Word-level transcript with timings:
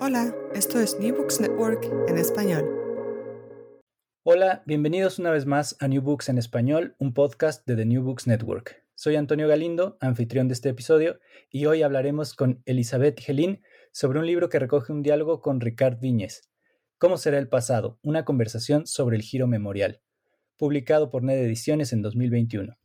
Hola, 0.00 0.34
esto 0.54 0.80
es 0.80 0.98
New 0.98 1.16
Books 1.16 1.40
Network 1.40 1.84
en 2.08 2.18
español. 2.18 2.64
Hola, 4.24 4.62
bienvenidos 4.66 5.18
una 5.18 5.30
vez 5.30 5.46
más 5.46 5.76
a 5.80 5.88
New 5.88 6.02
Books 6.02 6.28
en 6.28 6.38
español, 6.38 6.94
un 6.98 7.14
podcast 7.14 7.66
de 7.66 7.76
The 7.76 7.84
New 7.84 8.02
Books 8.02 8.26
Network. 8.26 8.84
Soy 8.94 9.16
Antonio 9.16 9.48
Galindo, 9.48 9.96
anfitrión 10.00 10.48
de 10.48 10.54
este 10.54 10.68
episodio, 10.68 11.18
y 11.50 11.66
hoy 11.66 11.82
hablaremos 11.82 12.34
con 12.34 12.62
Elizabeth 12.66 13.20
Gelín 13.20 13.62
sobre 13.92 14.18
un 14.18 14.26
libro 14.26 14.48
que 14.48 14.58
recoge 14.58 14.92
un 14.92 15.02
diálogo 15.02 15.40
con 15.40 15.60
Ricard 15.60 15.98
Viñez, 15.98 16.52
¿Cómo 17.02 17.16
será 17.16 17.38
el 17.38 17.48
pasado? 17.48 17.98
Una 18.04 18.24
conversación 18.24 18.86
sobre 18.86 19.16
el 19.16 19.22
giro 19.22 19.48
memorial, 19.48 20.00
publicado 20.56 21.10
por 21.10 21.24
NED 21.24 21.38
Ediciones 21.38 21.92
en 21.92 22.00
2021. 22.00 22.76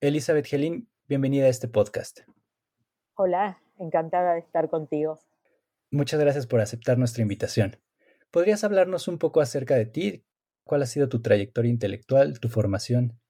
Elizabeth 0.00 0.46
Gelín, 0.46 0.88
bienvenida 1.08 1.46
a 1.46 1.48
este 1.48 1.66
podcast. 1.66 2.20
Hola, 3.16 3.58
encantada 3.80 4.34
de 4.34 4.38
estar 4.38 4.70
contigo. 4.70 5.18
Muchas 5.94 6.18
gracias 6.18 6.48
por 6.48 6.60
aceptar 6.60 6.98
nuestra 6.98 7.22
invitación. 7.22 7.76
¿Podrías 8.32 8.64
hablarnos 8.64 9.06
un 9.06 9.16
poco 9.16 9.40
acerca 9.40 9.76
de 9.76 9.86
ti? 9.86 10.24
¿Cuál 10.64 10.82
ha 10.82 10.86
sido 10.86 11.08
tu 11.08 11.22
trayectoria 11.22 11.70
intelectual, 11.70 12.40
tu 12.40 12.48
formación? 12.48 13.20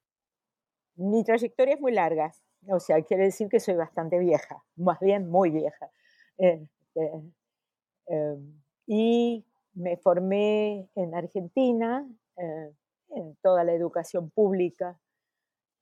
Mi 0.97 1.23
trayectoria 1.25 1.75
es 1.75 1.81
muy 1.83 1.93
larga, 1.93 2.33
o 2.69 2.81
sea, 2.81 3.03
quiere 3.03 3.25
decir 3.25 3.51
que 3.51 3.61
soy 3.61 3.75
bastante 3.75 4.19
vieja, 4.19 4.65
más 4.77 4.99
bien 5.01 5.29
muy 5.29 5.51
vieja. 5.51 5.91
Este, 6.39 7.11
em, 8.07 8.63
y 8.87 9.45
me 9.75 9.99
formé 9.99 10.89
en 10.95 11.15
Argentina, 11.15 12.09
eh, 12.39 12.73
en 13.11 13.37
toda 13.43 13.63
la 13.65 13.75
educación 13.75 14.31
pública, 14.31 14.99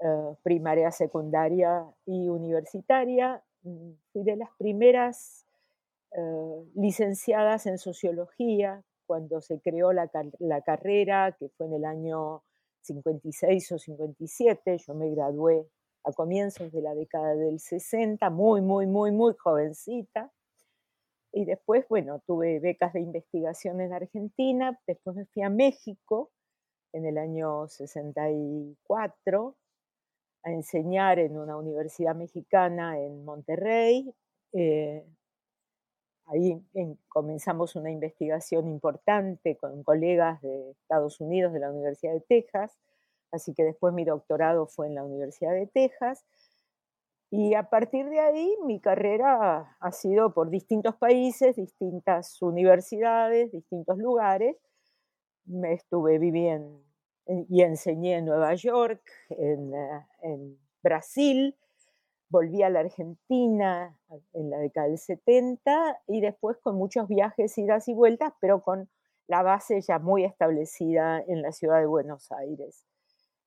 eh, 0.00 0.34
primaria, 0.42 0.90
secundaria 0.90 1.86
y 2.06 2.28
universitaria. 2.28 3.40
Mm, 3.62 3.92
fui 4.12 4.24
de 4.24 4.34
las 4.34 4.50
primeras 4.58 5.46
eh, 6.16 6.70
licenciadas 6.74 7.66
en 7.66 7.78
sociología 7.78 8.82
cuando 9.06 9.40
se 9.40 9.60
creó 9.60 9.92
la, 9.92 10.10
la, 10.38 10.62
carrera, 10.62 11.36
que 11.38 11.48
fue 11.50 11.66
en 11.66 11.74
el 11.74 11.84
año 11.84 12.42
56 12.82 13.72
o 13.72 13.78
57. 13.78 14.78
Yo 14.78 14.94
me 14.94 15.10
gradué 15.10 15.68
a 16.04 16.12
comienzos 16.12 16.72
de 16.72 16.82
la 16.82 16.94
década 16.94 17.34
del 17.34 17.60
60, 17.60 18.28
muy, 18.30 18.60
muy, 18.60 18.86
muy, 18.86 19.12
muy 19.12 19.34
jovencita. 19.38 20.32
Y 21.32 21.44
después, 21.44 21.86
bueno, 21.88 22.22
tuve 22.26 22.60
becas 22.60 22.92
de 22.92 23.00
investigación 23.00 23.80
en 23.80 23.92
Argentina, 23.92 24.78
después 24.86 25.16
me 25.16 25.24
fui 25.26 25.42
a 25.42 25.48
México 25.48 26.30
en 26.92 27.06
el 27.06 27.16
año 27.16 27.68
64 27.68 29.56
a 30.44 30.50
enseñar 30.50 31.18
en 31.18 31.38
una 31.38 31.56
universidad 31.56 32.14
mexicana 32.14 32.98
en 32.98 33.24
Monterrey. 33.24 34.14
Eh, 34.52 35.06
Ahí 36.26 36.62
comenzamos 37.08 37.76
una 37.76 37.90
investigación 37.90 38.66
importante 38.68 39.56
con 39.56 39.82
colegas 39.82 40.40
de 40.40 40.70
Estados 40.70 41.20
Unidos, 41.20 41.52
de 41.52 41.60
la 41.60 41.70
Universidad 41.70 42.12
de 42.12 42.20
Texas, 42.20 42.78
así 43.32 43.54
que 43.54 43.64
después 43.64 43.92
mi 43.92 44.04
doctorado 44.04 44.66
fue 44.66 44.86
en 44.86 44.94
la 44.94 45.04
Universidad 45.04 45.52
de 45.52 45.66
Texas. 45.66 46.24
Y 47.30 47.54
a 47.54 47.70
partir 47.70 48.08
de 48.08 48.20
ahí 48.20 48.56
mi 48.64 48.78
carrera 48.78 49.76
ha 49.80 49.92
sido 49.92 50.34
por 50.34 50.50
distintos 50.50 50.96
países, 50.96 51.56
distintas 51.56 52.40
universidades, 52.42 53.50
distintos 53.52 53.98
lugares. 53.98 54.56
Me 55.46 55.72
estuve 55.72 56.18
viviendo 56.18 56.82
y 57.26 57.62
enseñé 57.62 58.16
en 58.16 58.26
Nueva 58.26 58.54
York, 58.54 59.02
en, 59.30 59.74
eh, 59.74 60.06
en 60.22 60.58
Brasil, 60.82 61.56
volví 62.32 62.62
a 62.62 62.70
la 62.70 62.80
Argentina 62.80 63.94
en 64.32 64.50
la 64.50 64.58
década 64.58 64.88
del 64.88 64.98
70 64.98 66.00
y 66.08 66.22
después 66.22 66.56
con 66.62 66.76
muchos 66.76 67.06
viajes, 67.06 67.56
idas 67.58 67.86
y 67.88 67.94
vueltas, 67.94 68.32
pero 68.40 68.62
con 68.62 68.88
la 69.28 69.42
base 69.42 69.80
ya 69.82 69.98
muy 69.98 70.24
establecida 70.24 71.22
en 71.28 71.42
la 71.42 71.52
ciudad 71.52 71.78
de 71.78 71.86
Buenos 71.86 72.32
Aires. 72.32 72.86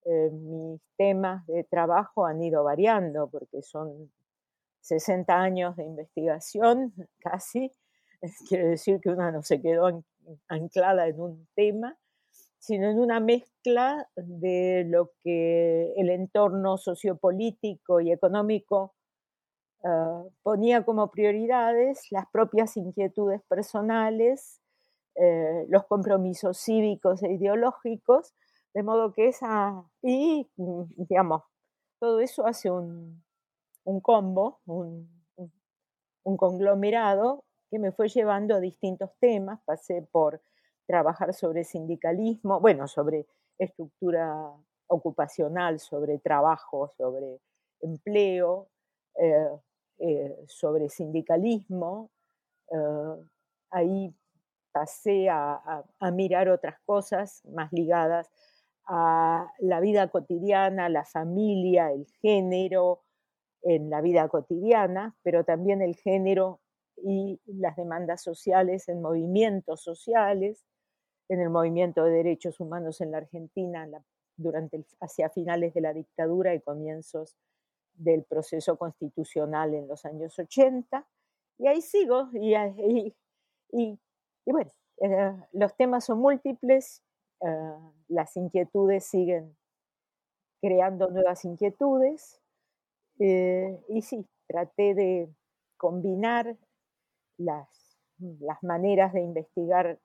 Eh, 0.06 0.30
mis 0.32 0.82
temas 0.98 1.46
de 1.48 1.64
trabajo 1.64 2.28
han 2.28 2.42
ido 2.44 2.64
variando 2.64 3.28
porque 3.28 3.64
son 3.64 4.12
60 4.82 5.34
años 5.34 5.76
de 5.76 5.84
investigación 5.84 6.94
casi, 7.20 7.72
quiere 8.48 8.68
decir 8.68 9.00
que 9.02 9.10
una 9.10 9.32
no 9.32 9.42
se 9.42 9.60
quedó 9.62 10.04
anclada 10.48 11.08
en 11.08 11.20
un 11.20 11.48
tema, 11.56 11.98
sino 12.66 12.90
en 12.90 13.00
una 13.00 13.20
mezcla 13.20 14.10
de 14.16 14.86
lo 14.88 15.12
que 15.24 15.94
el 15.98 16.10
entorno 16.10 16.80
sociopolítico 16.80 18.00
y 18.00 18.12
económico 18.12 18.96
ah, 19.84 20.24
ponía 20.42 20.84
como 20.84 21.12
prioridades, 21.12 22.08
las 22.10 22.26
propias 22.32 22.76
inquietudes 22.76 23.44
personales, 23.48 24.62
eh, 25.14 25.68
los 25.70 25.86
compromisos 25.86 26.58
cívicos 26.58 27.22
e 27.22 27.34
ideológicos, 27.34 28.34
de 28.74 28.82
modo 28.82 29.14
que 29.14 29.28
esa, 29.28 29.84
y 30.02 30.50
digamos, 30.58 31.44
todo 32.00 32.20
eso 32.20 32.48
hace 32.48 32.72
un, 32.72 33.24
combo, 34.02 34.60
un, 34.66 35.08
un 36.24 36.38
conglomerado 36.38 37.44
que 37.70 37.78
me 37.78 37.92
fue 37.92 38.10
llevando 38.10 38.56
a 38.56 38.60
distintos 38.60 39.12
temas, 39.20 39.62
pasé 39.66 40.02
por 40.12 40.42
trabajar 40.86 41.34
sobre 41.34 41.64
sindicalismo, 41.64 42.60
bueno, 42.60 42.88
sobre 42.88 43.28
estructura 43.58 44.52
ocupacional, 44.88 45.80
sobre 45.80 46.20
trabajo, 46.20 46.92
sobre 46.98 47.40
empleo, 47.82 48.70
eh, 49.16 49.50
eh, 50.00 50.44
sobre 50.48 50.90
sindicalismo. 50.90 52.12
Eh, 52.72 53.26
ahí 53.72 54.14
pasé 54.72 55.30
a, 55.30 55.84
mirar 56.12 56.50
otras 56.50 56.78
cosas 56.86 57.44
más 57.46 57.72
ligadas 57.72 58.30
a 58.88 59.50
la 59.60 59.80
vida 59.80 60.10
cotidiana, 60.10 60.90
la 60.90 61.06
familia, 61.06 61.92
el 61.92 62.06
género 62.22 63.02
en 63.62 63.90
la 63.90 64.02
vida 64.02 64.28
cotidiana, 64.28 65.16
pero 65.24 65.44
también 65.44 65.82
el 65.82 65.96
género 65.96 66.60
y 66.98 67.40
las 67.46 67.76
demandas 67.78 68.22
sociales 68.22 68.90
en 68.90 69.02
movimientos 69.02 69.82
sociales 69.82 70.66
en 71.30 71.42
el 71.42 71.50
movimiento 71.50 72.04
de 72.04 72.12
derechos 72.12 72.60
humanos 72.60 73.02
en 73.02 73.12
la 73.12 73.18
Argentina 73.18 73.88
durante 74.38 74.86
hacia 75.00 75.30
finales 75.30 75.74
de 75.74 75.82
la 75.82 75.94
dictadura 75.94 76.54
y 76.54 76.62
comienzos 76.62 77.36
del 77.94 78.24
proceso 78.24 78.78
constitucional 78.78 79.74
en 79.74 79.88
los 79.88 80.06
años 80.06 80.38
80. 80.38 81.06
Y 81.58 81.68
ahí 81.68 81.82
sigo, 81.82 82.30
y, 82.34 82.54
y, 83.72 84.00
y, 84.46 84.52
bueno, 84.52 84.72
los 85.54 85.76
temas 85.76 86.06
son 86.06 86.20
múltiples, 86.20 87.02
las 88.08 88.36
inquietudes 88.38 89.06
siguen 89.06 89.56
creando 90.62 91.10
nuevas 91.10 91.46
inquietudes 91.46 92.42
y 93.18 94.02
sí, 94.02 94.26
traté 94.48 94.94
de 94.94 95.30
combinar 95.78 96.58
las, 97.38 97.98
las 98.40 98.64
maneras 98.64 99.14
de 99.14 99.22
investigar 99.22 100.00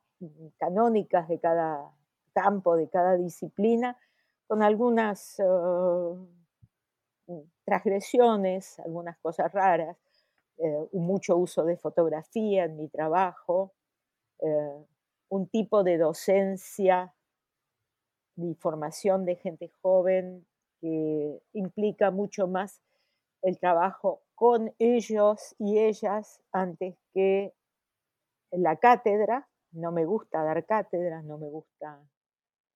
canónicas 0.58 1.28
de 1.28 1.38
cada 1.38 1.90
campo, 2.32 2.76
de 2.76 2.88
cada 2.88 3.16
disciplina, 3.16 3.98
con 4.46 4.62
algunas 4.62 5.36
uh, 5.38 6.28
transgresiones, 7.64 8.78
algunas 8.80 9.16
cosas 9.18 9.52
raras, 9.52 9.96
eh, 10.58 10.88
mucho 10.92 11.36
uso 11.36 11.64
de 11.64 11.76
fotografía 11.76 12.64
en 12.64 12.76
mi 12.76 12.88
trabajo, 12.88 13.72
eh, 14.40 14.86
un 15.28 15.46
tipo 15.48 15.84
de 15.84 15.96
docencia, 15.96 17.14
de 18.36 18.54
formación 18.56 19.24
de 19.24 19.36
gente 19.36 19.72
joven 19.80 20.46
que 20.80 21.42
implica 21.52 22.10
mucho 22.10 22.46
más 22.46 22.82
el 23.42 23.58
trabajo 23.58 24.22
con 24.34 24.74
ellos 24.78 25.54
y 25.58 25.78
ellas 25.78 26.40
antes 26.52 26.96
que 27.12 27.54
la 28.50 28.76
cátedra. 28.76 29.48
No 29.72 29.92
me 29.92 30.04
gusta 30.04 30.42
dar 30.42 30.64
cátedras, 30.66 31.24
no 31.24 31.38
me 31.38 31.48
gusta 31.48 32.00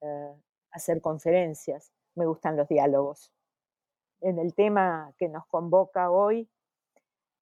eh, 0.01 0.35
hacer 0.71 1.01
conferencias, 1.01 1.91
me 2.15 2.25
gustan 2.25 2.57
los 2.57 2.67
diálogos. 2.67 3.31
En 4.21 4.39
el 4.39 4.53
tema 4.55 5.13
que 5.17 5.29
nos 5.29 5.45
convoca 5.47 6.11
hoy, 6.11 6.49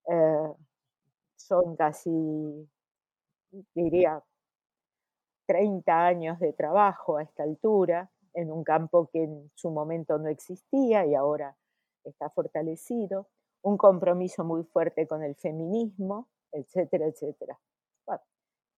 eh, 0.10 0.54
son 1.36 1.76
casi, 1.76 2.70
diría, 3.76 4.24
30 5.48 6.06
años 6.06 6.40
de 6.40 6.54
trabajo 6.54 7.18
a 7.18 7.24
esta 7.24 7.44
altura, 7.44 8.10
en 8.34 8.52
un 8.52 8.64
campo 8.64 9.10
que 9.12 9.24
en 9.24 9.52
su 9.56 9.70
momento 9.70 10.18
no 10.18 10.30
existía 10.30 11.06
y 11.06 11.16
ahora 11.16 11.56
está 12.04 12.30
fortalecido, 12.30 13.28
un 13.62 13.78
compromiso 13.78 14.44
muy 14.44 14.64
fuerte 14.64 15.08
con 15.08 15.24
el 15.24 15.36
feminismo, 15.36 16.28
etcétera, 16.52 17.06
etcétera. 17.08 17.60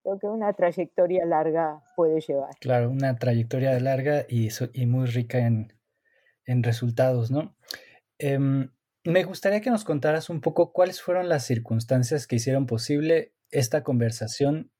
Creo 0.06 0.18
que 0.18 0.26
una 0.26 0.52
trayectoria 0.52 1.24
larga 1.26 1.82
puede 1.96 2.20
llevar. 2.20 2.50
Claro, 2.60 2.90
una 2.90 3.16
trayectoria 3.16 3.78
larga 3.80 4.24
y, 4.28 4.48
y 4.72 4.86
muy 4.86 5.06
rica 5.06 5.38
en, 5.38 5.72
en 6.44 6.62
resultados, 6.62 7.30
¿no? 7.30 7.56
Em, 8.18 8.70
me 9.04 9.24
gustaría 9.24 9.60
que 9.60 9.70
nos 9.70 9.84
contaras 9.84 10.30
un 10.30 10.40
poco 10.40 10.72
cuáles 10.72 11.02
fueron 11.02 11.28
las 11.28 11.44
circunstancias 11.44 12.26
que 12.26 12.36
hicieron 12.36 12.66
posible 12.66 13.34
esta 13.50 13.82
conversación 13.82 14.70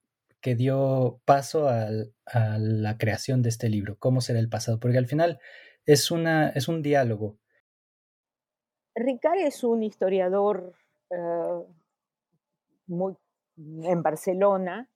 que 0.41 0.55
dio 0.55 1.21
paso 1.25 1.67
a 1.67 1.89
la 2.59 2.97
creación 2.97 3.41
de 3.41 3.49
este 3.49 3.69
libro, 3.69 3.97
cómo 3.97 4.21
será 4.21 4.39
el 4.39 4.49
pasado, 4.49 4.79
porque 4.79 4.97
al 4.97 5.07
final 5.07 5.39
es, 5.85 6.11
una, 6.11 6.49
es 6.49 6.67
un 6.67 6.81
diálogo 6.81 7.39
Ricard 8.97 9.39
es 9.39 9.63
un 9.63 9.83
historiador 9.83 10.73
eh, 11.11 11.63
muy, 12.87 13.15
en 13.55 14.01
Barcelona, 14.01 14.89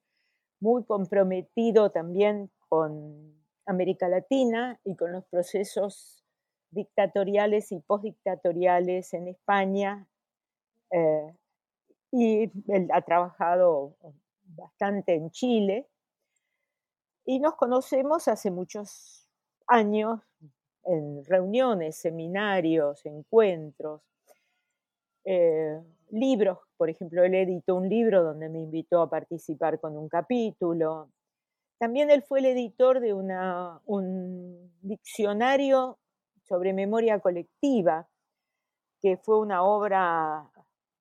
muy 0.62 0.86
comprometido 0.86 1.92
también 1.92 2.50
con 2.70 3.36
América 3.66 4.08
Latina 4.08 4.80
y 4.86 4.96
con 4.96 5.12
los 5.12 5.26
procesos 5.26 6.24
dictatoriales 6.70 7.72
y 7.72 7.80
postdictatoriales 7.80 9.14
en 9.14 9.28
España. 9.28 10.08
Eh, 10.92 11.36
y 12.12 12.52
él 12.72 12.88
ha 12.94 13.02
trabajado 13.02 13.96
bastante 14.44 15.16
en 15.16 15.32
Chile. 15.32 15.88
Y 17.26 17.40
nos 17.40 17.56
conocemos 17.56 18.28
hace 18.28 18.52
muchos 18.52 19.28
años, 19.68 20.22
en 20.84 21.24
reuniones, 21.26 21.96
seminarios, 21.98 23.06
encuentros, 23.06 24.02
eh, 25.24 25.80
libros, 26.12 26.60
por 26.78 26.90
ejemplo, 26.90 27.24
él 27.24 27.36
editó 27.36 27.76
un 27.76 27.90
libro 27.90 28.24
donde 28.24 28.50
me 28.50 28.60
invitó 28.60 29.02
a 29.02 29.10
participar 29.10 29.80
con 29.80 29.98
un 29.98 30.10
capítulo. 30.10 31.10
También 31.80 32.12
él 32.12 32.22
fue 32.22 32.40
el 32.40 32.46
editor 32.46 33.00
de 33.00 33.14
un 33.14 34.72
diccionario 34.82 35.98
sobre 36.44 36.74
memoria 36.74 37.20
colectiva, 37.20 38.08
que 39.02 39.18
fue 39.18 39.40
una 39.40 39.64
obra 39.64 40.52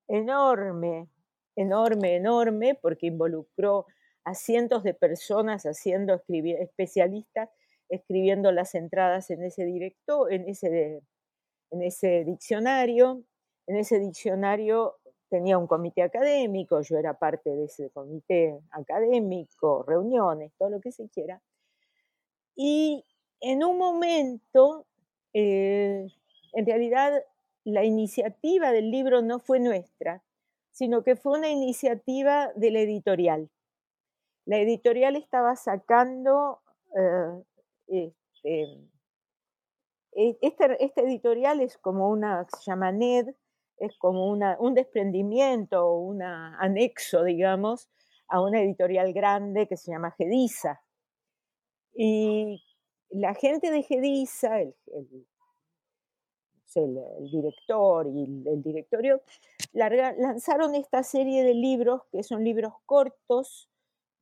enorme, 0.07 1.07
enorme, 1.55 2.15
enorme, 2.15 2.75
porque 2.81 3.07
involucró 3.07 3.85
a 4.23 4.33
cientos 4.33 4.83
de 4.83 4.93
personas 4.93 5.63
haciendo 5.63 6.21
especialistas 6.27 7.49
escribiendo 7.91 8.51
las 8.51 8.73
entradas 8.73 9.29
en 9.29 9.43
ese 9.43 9.65
directo, 9.65 10.29
en 10.29 10.47
ese, 10.47 11.03
en 11.71 11.81
ese 11.83 12.23
diccionario. 12.23 13.23
En 13.67 13.75
ese 13.77 13.99
diccionario 13.99 14.97
tenía 15.31 15.57
un 15.57 15.65
comité 15.65 16.03
académico, 16.03 16.81
yo 16.81 16.97
era 16.97 17.13
parte 17.17 17.49
de 17.49 17.63
ese 17.63 17.89
comité 17.91 18.59
académico, 18.71 19.81
reuniones, 19.87 20.51
todo 20.57 20.69
lo 20.69 20.81
que 20.81 20.91
se 20.91 21.07
quiera. 21.07 21.41
Y 22.53 23.05
en 23.39 23.63
un 23.63 23.77
momento, 23.77 24.85
eh, 25.33 26.05
en 26.51 26.65
realidad, 26.65 27.23
la 27.63 27.85
iniciativa 27.85 28.73
del 28.73 28.91
libro 28.91 29.21
no 29.21 29.39
fue 29.39 29.61
nuestra, 29.61 30.21
sino 30.71 31.01
que 31.01 31.15
fue 31.15 31.39
una 31.39 31.49
iniciativa 31.49 32.51
de 32.55 32.71
la 32.71 32.81
editorial. 32.81 33.49
La 34.45 34.57
editorial 34.57 35.15
estaba 35.15 35.55
sacando 35.55 36.59
eh, 36.93 37.43
este, 37.87 38.89
e, 40.11 40.37
este, 40.41 40.83
este, 40.83 41.01
editorial 41.01 41.61
es 41.61 41.77
como 41.77 42.09
una, 42.09 42.45
se 42.49 42.69
llama 42.69 42.91
NED, 42.91 43.33
es 43.81 43.97
como 43.97 44.29
una, 44.29 44.57
un 44.59 44.75
desprendimiento, 44.75 45.93
un 45.95 46.21
anexo, 46.21 47.23
digamos, 47.23 47.89
a 48.27 48.39
una 48.39 48.61
editorial 48.61 49.11
grande 49.11 49.67
que 49.67 49.75
se 49.75 49.91
llama 49.91 50.11
Gedisa. 50.11 50.81
Y 51.93 52.63
la 53.09 53.33
gente 53.33 53.71
de 53.71 53.81
Gedisa, 53.81 54.61
el, 54.61 54.75
el, 56.75 57.31
director 57.31 58.07
y 58.07 58.23
el, 58.47 58.61
directorio, 58.61 59.21
lanzaron 59.73 60.75
esta 60.75 61.01
serie 61.01 61.43
de 61.43 61.55
libros, 61.55 62.03
que 62.11 62.21
son 62.21 62.43
libros 62.43 62.73
cortos, 62.85 63.67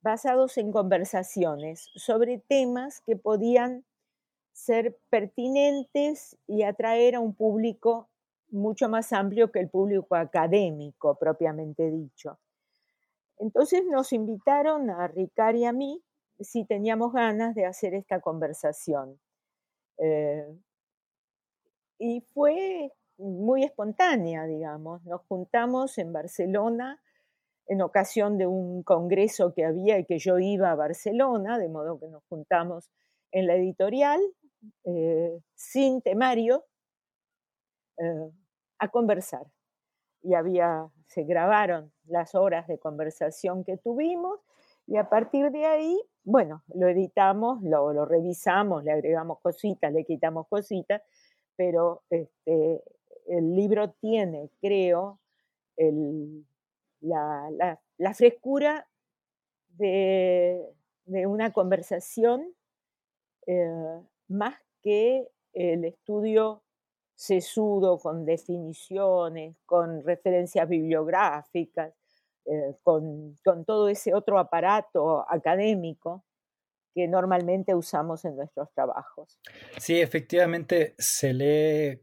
basados 0.02 0.58
en 0.58 0.72
conversaciones 0.72 1.90
sobre 1.96 2.40
temas 2.40 3.02
que 3.02 3.18
podían 3.18 3.84
ser 4.54 4.98
pertinentes 5.10 6.38
y 6.48 6.64
atraer 6.64 7.16
a 7.16 7.20
un 7.20 7.36
público 7.36 8.09
mucho 8.52 8.90
más 8.90 9.14
amplio 9.14 9.52
que 9.52 9.60
el 9.60 9.70
público 9.70 10.16
académico 10.16 11.18
propiamente 11.18 11.90
dicho. 11.90 12.40
Entonces 13.38 13.84
nos 13.90 14.12
invitaron 14.12 14.90
a 14.90 15.08
Ricard 15.08 15.56
y 15.56 15.66
a 15.66 15.72
mí 15.72 16.04
si 16.40 16.66
teníamos 16.66 17.14
ganas 17.14 17.56
de 17.56 17.66
hacer 17.66 17.94
esta 17.94 18.22
conversación. 18.22 19.20
Eh, 19.98 20.48
y 21.98 22.22
fue 22.22 22.92
muy 23.18 23.64
espontánea, 23.64 24.46
digamos. 24.46 25.04
Nos 25.06 25.22
juntamos 25.28 25.98
en 25.98 26.14
Barcelona 26.14 27.02
en 27.68 27.82
ocasión 27.82 28.38
de 28.38 28.48
un 28.48 28.84
congreso 28.84 29.54
que 29.54 29.64
había 29.64 30.00
y 30.00 30.06
que 30.06 30.18
yo 30.18 30.40
iba 30.40 30.72
a 30.72 30.76
Barcelona, 30.76 31.60
de 31.60 31.70
modo 31.70 32.00
que 32.00 32.08
nos 32.08 32.24
juntamos 32.28 32.90
en 33.32 33.46
la 33.46 33.56
editorial, 33.56 34.20
eh, 34.86 35.40
sin 35.54 36.02
temario, 36.02 36.66
eh, 37.98 38.32
a 38.80 38.88
conversar. 38.90 39.46
Y 40.22 40.34
había, 40.34 40.90
se 41.08 41.24
grabaron 41.24 41.92
las 42.06 42.36
horas 42.36 42.68
de 42.68 42.80
conversación 42.80 43.64
que 43.64 43.78
tuvimos 43.78 44.40
y 44.88 44.98
a 44.98 45.08
partir 45.08 45.52
de 45.52 45.66
ahí, 45.66 46.02
bueno, 46.24 46.64
lo 46.74 46.88
editamos, 46.88 47.62
lo, 47.62 47.94
lo 47.94 48.06
revisamos, 48.06 48.84
le 48.84 48.92
agregamos 48.92 49.40
cositas, 49.40 49.94
le 49.94 50.04
quitamos 50.04 50.48
cositas, 50.48 51.04
pero 51.56 52.02
este, 52.10 52.82
el 53.28 53.56
libro 53.56 53.92
tiene, 53.92 54.50
creo, 54.60 55.20
el, 55.78 56.44
la, 57.02 58.14
frescura 58.16 58.88
de, 59.78 60.66
una 61.06 61.54
conversación 61.54 62.54
eh, 63.46 64.02
más 64.28 64.56
que 64.82 65.28
el 65.54 65.86
estudio 65.86 66.64
sesudo 67.20 68.00
con 68.00 68.24
definiciones, 68.24 69.58
con 69.66 70.06
referencias 70.06 70.70
bibliográficas, 70.70 71.94
eh, 72.46 72.78
con, 72.82 73.36
todo 73.66 73.90
ese 73.90 74.14
otro 74.14 74.40
aparato 74.40 75.30
académico 75.30 76.24
que 76.96 77.10
normalmente 77.10 77.76
usamos 77.76 78.24
en 78.24 78.38
nuestros 78.38 78.72
trabajos. 78.74 79.38
Sí, 79.78 80.00
efectivamente 80.00 80.96
se 80.98 81.34
lee 81.34 82.02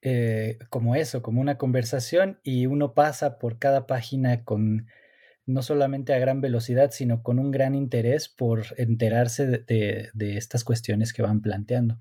eh, 0.00 0.58
como 0.70 0.94
eso, 0.94 1.20
como 1.20 1.42
una 1.42 1.58
conversación 1.58 2.40
y 2.42 2.64
uno 2.64 2.94
pasa 2.94 3.38
por 3.38 3.58
cada 3.58 3.86
página 3.86 4.44
con 4.44 4.86
no 5.44 5.60
solamente 5.60 6.14
a 6.14 6.18
gran 6.18 6.40
velocidad, 6.40 6.90
sino 6.90 7.22
con 7.22 7.38
un 7.38 7.50
gran 7.50 7.74
interés 7.74 8.30
por 8.30 8.64
enterarse 8.78 9.46
de, 9.46 10.10
estas 10.38 10.64
cuestiones 10.64 11.12
que 11.12 11.20
van 11.20 11.42
planteando. 11.42 12.00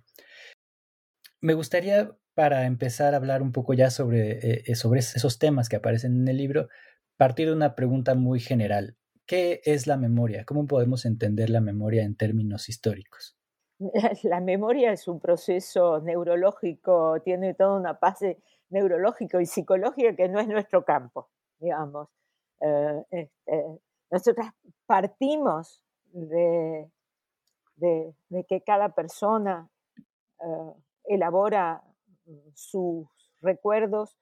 Me 1.42 1.56
gustaría, 1.56 2.16
para 2.34 2.66
empezar 2.66 3.14
a 3.14 3.18
hablar 3.18 3.42
un 3.42 3.52
poco 3.52 3.74
ya 3.74 3.90
sobre, 3.90 4.32
eh, 4.32 4.64
eh, 4.68 4.72
esos 4.72 5.40
temas 5.40 5.70
que 5.70 5.76
aparecen 5.76 6.22
en 6.22 6.28
el 6.28 6.38
libro, 6.38 6.70
partir 7.18 7.48
de 7.48 7.54
una 7.54 7.76
pregunta 7.76 8.16
muy 8.16 8.40
general. 8.40 8.98
¿Qué 9.26 9.62
es 9.66 9.88
la 9.88 9.98
memoria? 9.98 10.46
¿Cómo 10.46 10.66
podemos 10.66 11.06
entender 11.06 11.50
la 11.50 11.62
memoria 11.62 12.04
en 12.04 12.16
términos 12.16 12.70
históricos? 12.70 13.38
La 14.24 14.40
memoria 14.42 14.92
es 14.92 15.08
un 15.08 15.20
proceso 15.20 16.00
neurológico, 16.02 17.20
tiene 17.22 17.56
toda 17.56 17.80
una 17.80 17.94
base 17.94 18.38
neurológica 18.70 19.42
y 19.42 19.46
psicológica 19.48 20.16
que 20.16 20.30
no 20.30 20.40
es 20.40 20.48
nuestro 20.48 20.86
campo, 20.86 21.30
digamos. 21.60 22.10
Eh, 22.60 23.30
nosotros 24.12 24.48
partimos 24.86 25.84
de, 26.12 26.92
que 28.48 28.62
cada 28.64 28.90
persona 28.94 29.68
elabora 31.06 31.82
sus 32.54 33.08
recuerdos, 33.42 34.18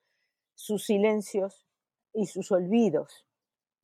sus 0.54 0.84
silencios 0.84 1.66
y 2.12 2.26
sus 2.26 2.52
olvidos 2.52 3.26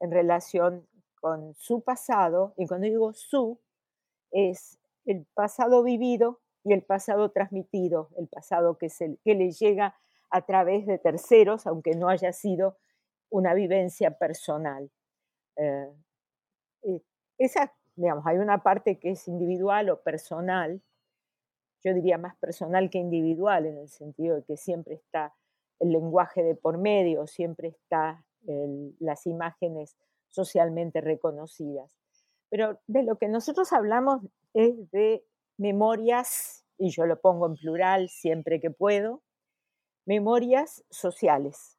en 0.00 0.10
relación 0.10 0.86
con 1.20 1.54
su 1.54 1.80
pasado, 1.80 2.54
y 2.56 2.66
cuando 2.66 2.86
digo 2.86 3.12
su, 3.12 3.58
es 4.30 4.78
el 5.04 5.24
pasado 5.34 5.82
vivido 5.82 6.40
y 6.64 6.72
el 6.72 6.82
pasado 6.82 7.30
transmitido, 7.30 8.10
el 8.18 8.28
pasado 8.28 8.76
que, 8.76 8.88
se, 8.88 9.16
que 9.24 9.34
le 9.34 9.52
llega 9.52 9.96
a 10.30 10.44
través 10.44 10.86
de 10.86 10.98
terceros, 10.98 11.66
aunque 11.66 11.92
no 11.92 12.08
haya 12.08 12.32
sido 12.32 12.76
una 13.30 13.54
vivencia 13.54 14.18
personal. 14.18 14.90
Eh, 15.56 15.92
esa, 17.38 17.72
digamos, 17.94 18.26
hay 18.26 18.38
una 18.38 18.62
parte 18.62 18.98
que 18.98 19.12
es 19.12 19.28
individual 19.28 19.90
o 19.90 20.02
personal, 20.02 20.82
yo 21.84 21.94
diría 21.94 22.18
más 22.18 22.36
personal 22.36 22.90
que 22.90 22.98
individual, 22.98 23.66
en 23.66 23.78
el 23.78 23.88
sentido 23.88 24.36
de 24.36 24.44
que 24.44 24.56
siempre 24.56 24.94
está 24.94 25.34
el 25.78 25.92
lenguaje 25.92 26.42
de 26.42 26.54
por 26.54 26.78
medio, 26.78 27.26
siempre 27.26 27.68
está 27.68 28.24
las 29.00 29.26
imágenes 29.26 29.96
socialmente 30.28 31.00
reconocidas. 31.00 31.96
Pero 32.48 32.78
de 32.86 33.02
lo 33.02 33.16
que 33.16 33.28
nosotros 33.28 33.72
hablamos 33.72 34.22
es 34.54 34.90
de 34.92 35.24
memorias, 35.58 36.64
y 36.78 36.90
yo 36.90 37.06
lo 37.06 37.20
pongo 37.20 37.46
en 37.46 37.56
plural 37.56 38.08
siempre 38.08 38.60
que 38.60 38.70
puedo, 38.70 39.22
memorias 40.04 40.84
sociales, 40.90 41.78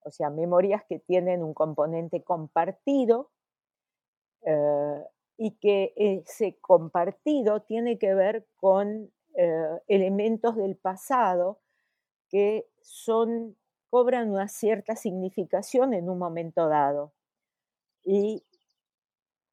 o 0.00 0.10
sea, 0.10 0.30
memorias 0.30 0.82
que 0.88 0.98
tienen 0.98 1.42
un 1.42 1.54
componente 1.54 2.22
compartido 2.22 3.30
eh, 4.42 5.04
y 5.38 5.52
que 5.52 5.92
ese 5.96 6.58
compartido 6.60 7.62
tiene 7.62 7.96
que 7.96 8.12
ver 8.12 8.46
con 8.56 9.10
eh, 9.34 9.80
elementos 9.86 10.56
del 10.56 10.76
pasado 10.76 11.60
que 12.28 12.68
son, 12.82 13.56
cobran 13.88 14.30
una 14.30 14.48
cierta 14.48 14.96
significación 14.96 15.94
en 15.94 16.10
un 16.10 16.18
momento 16.18 16.68
dado. 16.68 17.12
Y 18.04 18.44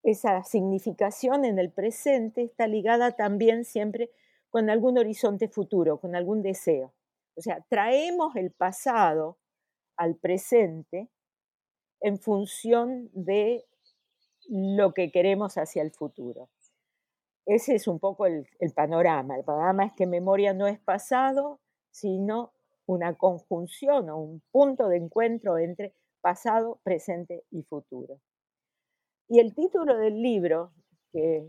esa 0.02 0.42
significación 0.42 1.44
en 1.44 1.58
el 1.58 1.70
presente 1.70 2.42
está 2.42 2.66
ligada 2.66 3.12
también 3.12 3.66
siempre 3.66 4.10
con 4.48 4.70
algún 4.70 4.96
horizonte 4.96 5.48
futuro, 5.48 5.98
con 5.98 6.16
algún 6.16 6.40
deseo. 6.42 6.94
O 7.36 7.42
sea, 7.42 7.60
traemos 7.68 8.36
el 8.36 8.52
pasado 8.52 9.38
al 9.96 10.16
presente 10.16 11.10
en 12.00 12.18
función 12.18 13.10
de 13.12 13.66
lo 14.48 14.92
que 14.92 15.10
queremos 15.10 15.56
hacia 15.58 15.82
el 15.82 15.90
futuro. 15.90 16.48
Ese 17.46 17.74
es 17.74 17.88
un 17.88 17.98
poco 17.98 18.26
el, 18.26 18.46
panorama. 18.74 19.36
El 19.36 19.44
panorama 19.44 19.84
es 19.84 19.92
que 19.92 20.06
memoria 20.06 20.54
no 20.54 20.66
es 20.66 20.78
pasado, 20.80 21.60
sino 21.90 22.52
una 22.86 23.14
conjunción 23.14 24.08
o 24.10 24.18
un 24.18 24.42
punto 24.50 24.88
de 24.88 24.96
encuentro 24.96 25.58
entre 25.58 25.94
pasado, 26.20 26.80
presente 26.82 27.44
y 27.50 27.62
futuro. 27.62 28.18
Y 29.28 29.40
el 29.40 29.54
título 29.54 29.96
del 29.98 30.22
libro, 30.22 30.72
que 31.12 31.46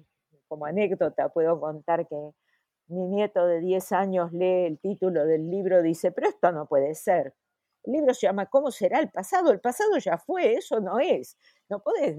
como 0.47 0.65
anécdota 0.65 1.29
puedo 1.29 1.59
contar 1.59 2.07
que 2.07 2.31
mi 2.87 3.07
nieto 3.07 3.45
de 3.47 3.61
10 3.61 3.91
años 3.93 4.31
lee 4.33 4.65
el 4.65 4.79
título 4.79 5.25
del 5.25 5.49
libro, 5.49 5.81
dice, 5.81 6.11
pero 6.11 6.29
esto 6.29 6.51
no 6.51 6.67
puede 6.67 6.93
ser. 6.93 7.33
El 7.85 7.93
libro 7.93 8.13
se 8.13 8.27
llama 8.27 8.47
¿Cómo 8.47 8.71
será 8.71 8.99
el 8.99 9.09
pasado? 9.09 9.51
El 9.51 9.59
pasado 9.59 9.97
ya 9.99 10.17
fue, 10.17 10.55
eso 10.55 10.79
no 10.79 10.99
es. 10.99 11.37
No 11.69 11.81
puedes. 11.81 12.17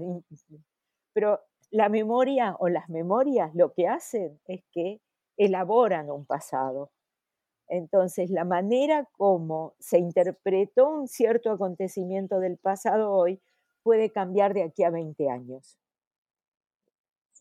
Pero 1.13 1.41
la 1.71 1.89
memoria 1.89 2.55
o 2.59 2.69
las 2.69 2.89
memorias 2.89 3.53
lo 3.53 3.73
que 3.73 3.87
hacen 3.87 4.39
es 4.45 4.63
que 4.71 5.01
elaboran 5.35 6.09
un 6.09 6.25
pasado. 6.25 6.91
Entonces, 7.67 8.29
la 8.29 8.45
manera 8.45 9.07
como 9.13 9.75
se 9.79 9.99
interpretó 9.99 10.89
un 10.89 11.07
cierto 11.07 11.51
acontecimiento 11.51 12.39
del 12.39 12.57
pasado 12.57 13.11
hoy 13.11 13.41
puede 13.83 14.09
cambiar 14.11 14.53
de 14.53 14.63
aquí 14.63 14.83
a 14.83 14.89
20 14.89 15.29
años. 15.29 15.77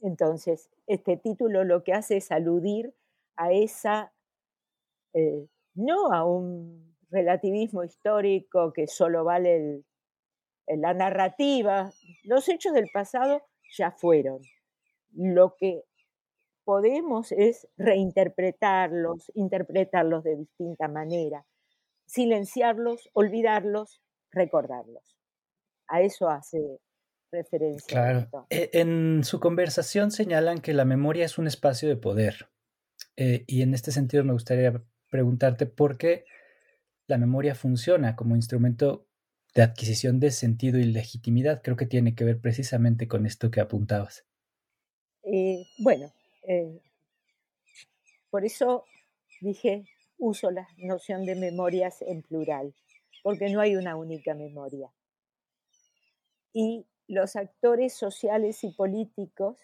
Entonces, 0.02 0.68
este 0.86 1.16
título 1.16 1.64
lo 1.64 1.84
que 1.84 1.92
hace 1.92 2.18
es 2.18 2.30
aludir 2.32 2.94
a 3.36 3.52
esa, 3.52 4.12
eh, 5.14 5.46
no 5.74 6.12
a 6.12 6.24
un 6.24 6.85
relativismo 7.10 7.84
histórico 7.84 8.72
que 8.72 8.86
solo 8.86 9.24
vale 9.24 9.82
la 10.66 10.94
narrativa, 10.94 11.92
los 12.24 12.48
hechos 12.48 12.72
del 12.74 12.88
pasado 12.92 13.42
ya 13.76 13.92
fueron. 13.92 14.40
Lo 15.12 15.54
que 15.56 15.82
podemos 16.64 17.30
es 17.32 17.68
reinterpretarlos, 17.76 19.30
interpretarlos 19.34 20.24
de 20.24 20.36
distinta 20.36 20.88
manera, 20.88 21.46
silenciarlos, 22.06 23.08
olvidarlos, 23.12 24.02
recordarlos. 24.32 25.16
A 25.86 26.02
eso 26.02 26.28
hace 26.28 26.80
referencia. 27.30 27.86
Claro. 27.86 28.46
E, 28.50 28.70
en 28.72 29.22
su 29.22 29.38
conversación 29.38 30.10
señalan 30.10 30.60
que 30.60 30.74
la 30.74 30.84
memoria 30.84 31.24
es 31.24 31.38
un 31.38 31.46
espacio 31.46 31.88
de 31.88 31.96
poder. 31.96 32.48
Eh, 33.16 33.44
y 33.46 33.62
en 33.62 33.72
este 33.72 33.92
sentido 33.92 34.24
me 34.24 34.32
gustaría 34.32 34.82
preguntarte 35.10 35.66
por 35.66 35.96
qué 35.96 36.24
la 37.06 37.18
memoria 37.18 37.54
funciona 37.54 38.16
como 38.16 38.36
instrumento 38.36 39.06
de 39.54 39.62
adquisición 39.62 40.20
de 40.20 40.30
sentido 40.30 40.78
y 40.78 40.84
legitimidad. 40.84 41.62
Creo 41.62 41.76
que 41.76 41.86
tiene 41.86 42.14
que 42.14 42.24
ver 42.24 42.40
precisamente 42.40 43.08
con 43.08 43.26
esto 43.26 43.50
que 43.50 43.60
apuntabas. 43.60 44.26
Eh, 45.22 45.64
bueno, 45.78 46.12
por 48.30 48.44
eso 48.44 48.84
dije, 49.40 49.84
uso 50.18 50.50
la 50.50 50.68
noción 50.78 51.24
de 51.24 51.34
memorias 51.34 52.02
en 52.02 52.22
plural, 52.22 52.74
porque 53.22 53.48
no 53.48 53.60
hay 53.60 53.76
una 53.76 53.96
única 53.96 54.34
memoria 54.34 54.90
y 56.58 56.86
los 57.06 57.36
actores 57.36 57.92
sociales 57.92 58.64
y 58.64 58.70
políticos 58.70 59.58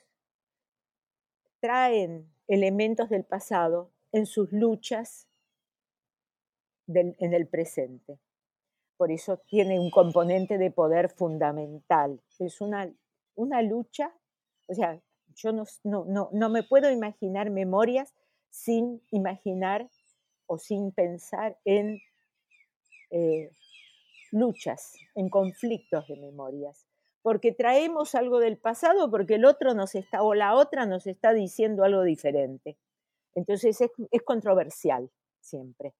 traen 1.58 2.30
elementos 2.48 3.08
del 3.08 3.24
pasado 3.24 3.90
en 4.12 4.26
sus 4.26 4.52
luchas 4.52 5.26
en 6.88 7.34
el 7.34 7.46
presente. 7.46 8.18
Por 8.96 9.10
eso 9.10 9.38
tiene 9.48 9.80
un 9.80 9.90
componente 9.90 10.58
de 10.58 10.70
poder 10.70 11.08
fundamental. 11.08 12.20
Es 12.38 12.60
una, 12.60 12.92
una 13.34 13.62
lucha, 13.62 14.12
o 14.68 14.74
sea, 14.74 15.00
yo 15.34 15.52
no, 15.52 15.64
no, 15.84 16.28
no, 16.32 16.48
me 16.48 16.62
puedo 16.62 16.90
imaginar 16.90 17.50
memorias 17.50 18.14
sin 18.50 19.02
imaginar 19.10 19.88
o 20.46 20.58
sin 20.58 20.92
pensar 20.92 21.58
en 21.64 22.00
eh, 23.10 23.50
luchas, 24.30 24.94
en 25.14 25.30
conflictos 25.30 26.06
de 26.08 26.16
memorias, 26.16 26.86
porque 27.22 27.52
traemos 27.52 28.14
algo 28.14 28.40
del 28.40 28.58
pasado, 28.58 29.10
porque 29.10 29.34
el 29.34 29.44
otro 29.44 29.74
nos 29.74 29.94
está, 29.94 30.22
o 30.22 30.34
la 30.34 30.54
otra 30.54 30.86
nos 30.86 31.06
está 31.06 31.32
diciendo 31.32 31.84
algo 31.84 32.02
diferente. 32.02 32.76
Entonces 33.34 33.80
es, 33.80 33.90
es 34.10 34.22
controversial 34.22 35.10
siempre. 35.40 35.94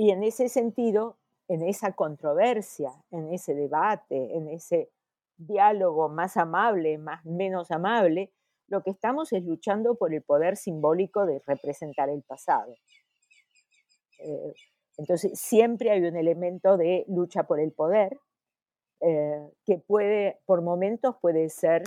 Y 0.00 0.12
en 0.12 0.22
ese 0.22 0.48
sentido, 0.48 1.18
en 1.46 1.62
esa 1.62 1.92
controversia, 1.92 2.90
en 3.10 3.34
ese 3.34 3.54
debate, 3.54 4.34
en 4.34 4.48
ese 4.48 4.88
diálogo 5.36 6.08
más 6.08 6.38
amable, 6.38 6.96
más 6.96 7.22
menos 7.26 7.70
amable, 7.70 8.32
lo 8.68 8.82
que 8.82 8.88
estamos 8.88 9.30
es 9.34 9.44
luchando 9.44 9.96
por 9.96 10.14
el 10.14 10.22
poder 10.22 10.56
simbólico 10.56 11.26
de 11.26 11.42
representar 11.46 12.08
el 12.08 12.22
pasado. 12.22 12.74
Eh, 14.20 14.54
entonces, 14.96 15.38
siempre 15.38 15.90
hay 15.90 16.00
un 16.00 16.16
elemento 16.16 16.78
de 16.78 17.04
lucha 17.06 17.42
por 17.42 17.60
el 17.60 17.70
poder, 17.70 18.18
eh, 19.02 19.50
que 19.66 19.76
puede, 19.76 20.40
por 20.46 20.62
momentos 20.62 21.16
puede 21.20 21.50
ser, 21.50 21.82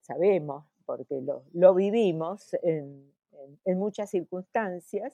sabemos, 0.00 0.64
porque 0.86 1.20
lo, 1.52 1.74
vivimos 1.74 2.56
en, 2.62 3.12
muchas 3.66 4.08
circunstancias, 4.08 5.12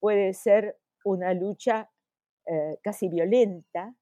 puede 0.00 0.34
ser 0.34 0.76
una 1.08 1.34
lucha 1.34 1.90
eh, 2.46 2.78
casi 2.82 3.08
violenta 3.08 3.94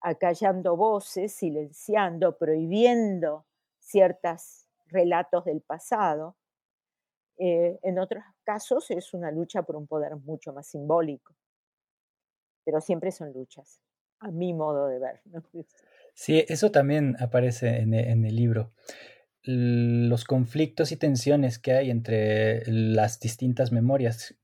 acallando 0.00 0.76
voces, 0.76 1.32
silenciando, 1.32 2.36
prohibiendo 2.36 3.46
ciertos 3.78 4.66
relatos 4.86 5.44
del 5.44 5.62
pasado. 5.62 6.36
Eh, 7.38 7.78
en 7.82 7.98
otros 7.98 8.24
casos 8.44 8.90
es 8.90 9.12
una 9.14 9.30
lucha 9.30 9.62
por 9.62 9.76
un 9.76 9.86
poder 9.86 10.16
mucho 10.16 10.52
más 10.52 10.68
simbólico, 10.68 11.34
pero 12.64 12.80
siempre 12.80 13.10
son 13.10 13.32
luchas, 13.32 13.80
a 14.20 14.30
mi 14.30 14.54
modo 14.54 14.86
de 14.88 14.98
ver. 14.98 15.22
Sí, 16.18 16.46
eso 16.48 16.70
también 16.70 17.14
aparece 17.20 17.76
en, 17.76 17.92
en 17.92 18.24
el 18.24 18.36
libro 18.36 18.72
los 19.46 20.24
conflictos 20.24 20.92
y 20.92 20.96
tensiones 20.96 21.58
que 21.58 21.72
hay 21.72 21.90
entre 21.90 22.62
las 22.66 23.20
distintas 23.20 23.70
memorias. 23.72 24.34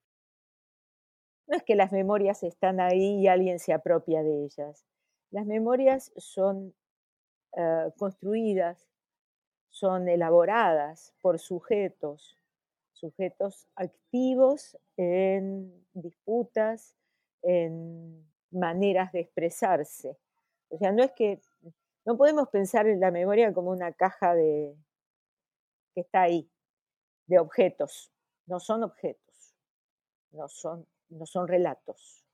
No 1.53 1.59
es 1.59 1.65
que 1.65 1.77
las 1.77 1.93
memorias 1.93 2.43
están 2.45 2.81
ahí 2.81 3.21
y 3.21 3.29
alguien 3.29 3.59
se 3.59 3.75
apropia 3.75 4.23
de 4.23 4.47
ellas. 4.47 4.87
Las 5.31 5.45
memorias 5.45 6.11
son 6.17 6.75
eh, 7.55 7.91
construidas, 7.99 8.89
son 9.69 10.09
elaboradas 10.09 11.13
por 11.21 11.39
sujetos, 11.39 12.39
sujetos 12.95 13.69
activos 13.77 14.79
en 14.97 15.85
disputas, 15.93 16.97
en 17.43 18.27
maneras 18.51 19.13
de 19.13 19.21
expresarse. 19.21 20.17
O 20.71 20.79
sea, 20.79 20.91
no 20.91 21.03
es 21.03 21.13
que 21.13 21.39
no 22.07 22.17
podemos 22.17 22.49
pensar 22.49 22.87
en 22.87 22.99
la 22.99 23.11
memoria 23.11 23.53
como 23.53 23.73
una 23.73 23.93
caja 23.93 24.35
de, 24.35 24.75
que 25.95 26.01
está 26.01 26.23
ahí, 26.23 26.51
de 27.27 27.39
objetos. 27.39 28.11
No 28.47 28.59
son 28.59 28.85
objetos, 28.85 29.55
no 30.31 30.49
son, 30.49 30.87
no 31.13 31.27
son 31.27 31.49
relatos. 31.49 32.25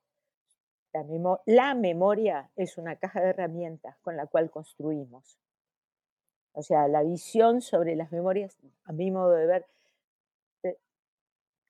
La, 0.93 1.05
la 1.47 1.75
memoria 1.75 2.51
es 2.57 2.79
una 2.79 2.97
caja 2.97 3.21
de 3.21 3.31
herramientas 3.31 3.97
con 3.99 4.17
la 4.17 4.27
cual 4.27 4.51
construimos. 4.51 5.39
O 6.53 6.63
sea, 6.63 6.89
la 6.89 7.03
visión 7.03 7.61
sobre 7.61 7.95
las 7.95 8.11
memorias, 8.11 8.57
a 8.85 8.93
mi 8.93 9.11
modo 9.11 9.33
de 9.33 9.47
ver, 9.47 9.67
eh, 10.65 10.79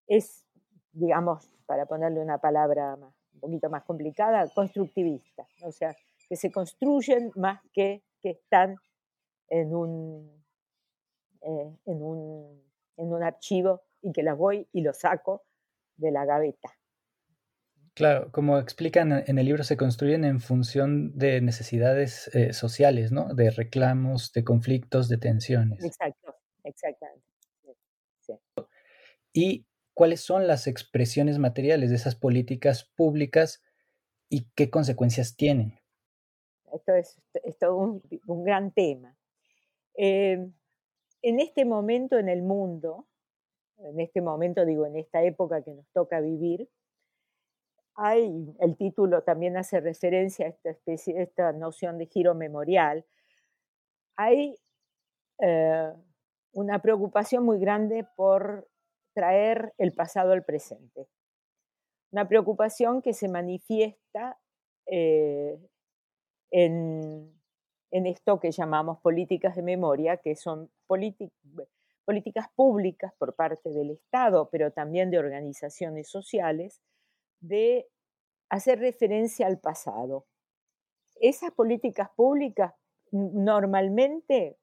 es, 0.06 0.46
digamos, 0.92 1.46
para 1.66 1.86
ponerle 1.86 2.20
una 2.20 2.38
palabra 2.38 2.94
un 2.94 3.40
poquito 3.40 3.68
más 3.68 3.84
complicada, 3.84 4.48
constructivista. 4.54 5.46
O 5.62 5.72
sea, 5.72 5.94
que 6.28 6.36
se 6.36 6.50
construyen 6.50 7.32
más 7.34 7.60
que 7.72 8.02
que 8.20 8.30
están 8.30 8.76
en 9.48 9.74
un 9.74 10.38
eh, 11.40 11.76
en, 11.86 12.02
un, 12.02 12.62
en 12.96 13.12
un 13.12 13.22
archivo 13.22 13.82
y 14.02 14.12
que 14.12 14.22
las 14.22 14.36
voy 14.36 14.66
y 14.72 14.82
los 14.82 14.98
saco 14.98 15.42
de 15.96 16.10
la 16.10 16.24
gaveta. 16.24 16.77
Claro, 17.98 18.30
como 18.30 18.60
explican 18.60 19.24
en 19.26 19.38
el 19.38 19.46
libro, 19.46 19.64
se 19.64 19.76
construyen 19.76 20.24
en 20.24 20.38
función 20.38 21.18
de 21.18 21.40
necesidades 21.40 22.32
eh, 22.32 22.52
sociales, 22.52 23.10
¿no? 23.10 23.34
De 23.34 23.50
reclamos, 23.50 24.32
de 24.32 24.44
conflictos, 24.44 25.08
de 25.08 25.18
tensiones. 25.18 25.84
Exacto, 25.84 26.36
exactamente. 26.62 27.26
¿Y 29.32 29.66
cuáles 29.94 30.20
son 30.20 30.46
las 30.46 30.68
expresiones 30.68 31.40
materiales 31.40 31.90
de 31.90 31.96
esas 31.96 32.14
políticas 32.14 32.84
públicas 32.84 33.64
y 34.28 34.48
qué 34.54 34.70
consecuencias 34.70 35.34
tienen? 35.34 35.80
Esto 36.72 36.94
es, 36.94 37.20
todo 37.58 37.78
un, 37.78 38.02
un 38.28 38.44
gran 38.44 38.70
tema. 38.70 39.18
Eh, 39.96 40.48
en 41.22 41.40
este 41.40 41.64
momento 41.64 42.16
en 42.16 42.28
el 42.28 42.42
mundo, 42.42 43.08
en 43.78 43.98
este 43.98 44.20
momento 44.20 44.64
digo, 44.64 44.86
en 44.86 44.94
esta 44.94 45.24
época 45.24 45.64
que 45.64 45.74
nos 45.74 45.88
toca 45.88 46.20
vivir, 46.20 46.70
hay, 47.98 48.54
el 48.60 48.76
título 48.76 49.22
también 49.22 49.56
hace 49.56 49.80
referencia 49.80 50.46
a 50.46 50.48
esta, 50.50 50.70
especie, 50.70 51.20
esta 51.20 51.52
noción 51.52 51.98
de 51.98 52.06
giro 52.06 52.34
memorial, 52.34 53.04
hay 54.16 54.56
eh, 55.40 55.92
una 56.52 56.80
preocupación 56.80 57.44
muy 57.44 57.58
grande 57.58 58.06
por 58.16 58.68
traer 59.14 59.74
el 59.78 59.92
pasado 59.92 60.32
al 60.32 60.44
presente. 60.44 61.08
Una 62.10 62.26
preocupación 62.26 63.02
que 63.02 63.12
se 63.12 63.28
manifiesta 63.28 64.38
eh, 64.86 65.58
en 66.50 67.38
en 67.90 68.06
esto 68.06 68.38
que 68.40 68.50
llamamos 68.50 69.00
políticas 69.00 69.56
de 69.56 69.62
memoria, 69.62 70.18
que 70.18 70.36
son 70.36 70.70
políticas 70.86 72.48
públicas 72.54 73.12
por 73.18 73.34
parte 73.34 73.70
del 73.70 73.90
Estado, 73.90 74.48
pero 74.50 74.72
también 74.72 75.10
de 75.10 75.18
organizaciones 75.18 76.08
sociales, 76.08 76.80
de 77.40 77.88
hacer 78.48 78.78
referencia 78.78 79.46
al 79.46 79.58
pasado. 79.58 80.26
Esas 81.20 81.50
políticas 81.52 82.10
públicas 82.10 82.74
normalmente 83.10 84.58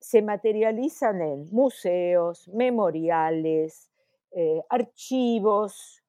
se 0.00 0.20
materializan 0.20 1.22
en 1.22 1.48
museos, 1.50 2.48
memoriales, 2.48 3.90
eh, 4.32 4.62
archivos, 4.68 6.02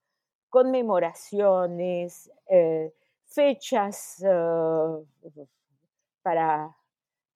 conmemoraciones, 0.50 2.32
eh, 2.48 2.94
fechas 3.26 4.24
eh, 4.26 5.48
para, 6.22 6.76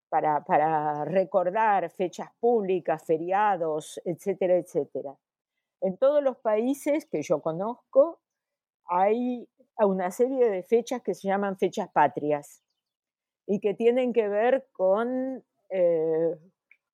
para, 0.09 1.05
recordar 1.05 1.89
fechas 1.89 2.29
públicas, 2.39 3.03
feriados, 3.03 3.99
etcétera, 4.05 4.55
etcétera. 4.55 5.15
En 5.81 5.97
todos 5.97 6.23
los 6.23 6.37
países 6.37 7.05
que 7.05 7.21
yo 7.21 7.41
conozco 7.41 8.19
hay 8.87 9.47
una 9.79 10.11
serie 10.11 10.49
de 10.49 10.63
fechas 10.63 11.01
que 11.01 11.13
se 11.13 11.27
llaman 11.27 11.57
fechas 11.57 11.89
patrias 11.91 12.63
y 13.45 13.59
que 13.59 13.73
tienen 13.73 14.13
que 14.13 14.27
ver 14.27 14.67
con 14.71 15.43
eh, 15.69 16.35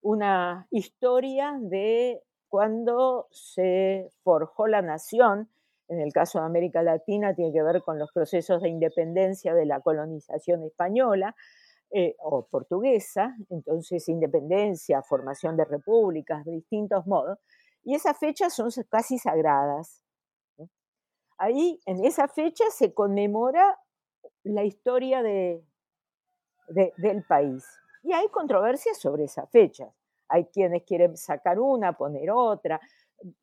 una 0.01 0.67
historia 0.69 1.58
de 1.60 2.21
cuando 2.47 3.27
se 3.32 4.10
forjó 4.23 4.67
la 4.67 4.82
nación. 4.82 5.49
En 5.88 5.99
el 6.01 6.13
caso 6.13 6.39
de 6.39 6.45
América 6.45 6.84
Latina 6.84 7.34
tiene 7.34 7.51
que 7.51 7.63
ver 7.63 7.82
con 7.82 7.99
los 7.99 8.12
procesos 8.12 8.62
de 8.62 8.69
independencia 8.69 9.53
de 9.53 9.65
la 9.65 9.82
colonización 9.82 10.63
española, 10.63 11.36
eh, 11.95 12.15
o 12.17 12.47
portuguesa, 12.47 13.36
entonces 13.51 14.10
independencia, 14.10 15.03
formación 15.03 15.56
de 15.56 15.65
repúblicas, 15.65 16.43
de 16.43 16.53
distintos 16.53 17.06
modos, 17.06 17.38
y 17.84 17.93
esas 17.93 18.17
fechas 18.17 18.51
son 18.56 18.71
casi 18.89 19.19
sagradas. 19.19 20.02
Ahí, 21.43 21.77
en 21.86 22.06
esa 22.06 22.29
fecha, 22.29 22.63
se 22.69 22.93
conmemora 22.93 23.77
la 24.43 24.63
historia 24.63 25.21
de, 25.21 25.62
del 26.69 27.23
país. 27.23 27.65
Y 28.01 28.13
hay 28.13 28.29
controversias 28.29 28.97
sobre 28.97 29.25
esas 29.25 29.49
fechas. 29.49 29.93
Hay 30.29 30.45
quienes 30.45 30.84
quieren 30.84 31.17
sacar 31.17 31.60
una, 31.60 31.97
poner 31.97 32.32
otra, 32.32 32.79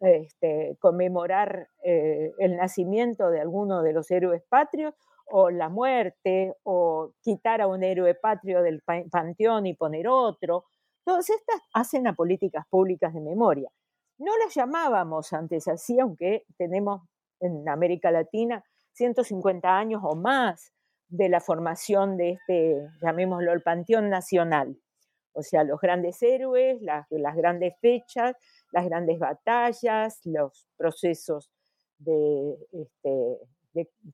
este, 0.01 0.79
conmemorar 0.81 1.69
eh, 1.85 2.33
el 2.39 2.57
nacimiento 2.57 3.29
de 3.29 3.43
alguno 3.43 3.83
de 3.83 3.93
los 3.93 4.11
héroes 4.11 4.45
patrios 4.49 4.95
o 5.27 5.51
la 5.51 5.69
muerte, 5.69 6.57
o 6.63 7.13
quitar 7.21 7.61
a 7.61 7.67
un 7.67 7.83
héroe 7.83 8.15
patrio 8.15 8.63
del 8.63 8.83
panteón 9.11 9.67
y 9.67 9.75
poner 9.75 10.09
otro. 10.09 10.65
Todas 11.05 11.29
estas 11.29 11.61
hacen 11.75 12.07
a 12.07 12.15
políticas 12.15 12.65
públicas 12.71 13.13
de 13.13 13.21
memoria. 13.21 13.71
No 14.17 14.39
las 14.39 14.55
llamábamos 14.55 15.35
antes 15.35 15.69
así, 15.69 16.01
aunque 16.01 16.47
tenemos 16.57 17.03
en 17.41 17.69
América 17.69 18.11
Latina 18.11 18.65
150 18.93 19.69
años 19.69 20.03
o 20.05 20.15
más 20.15 20.73
de 21.09 21.29
la 21.29 21.41
formación 21.41 22.17
de 22.17 22.33
este, 22.33 22.89
llamémoslo, 23.03 23.53
el 23.53 23.63
Panteón 23.63 24.11
Nacional. 24.11 24.77
O 25.33 25.43
sea, 25.43 25.65
los 25.65 25.81
grandes 25.81 26.23
héroes, 26.23 26.81
las, 26.83 27.07
grandes 27.37 27.75
fechas, 27.81 28.37
las 28.73 28.85
grandes 28.85 29.19
batallas, 29.19 30.21
los 30.25 30.67
procesos 30.77 31.51
este, 32.05 33.39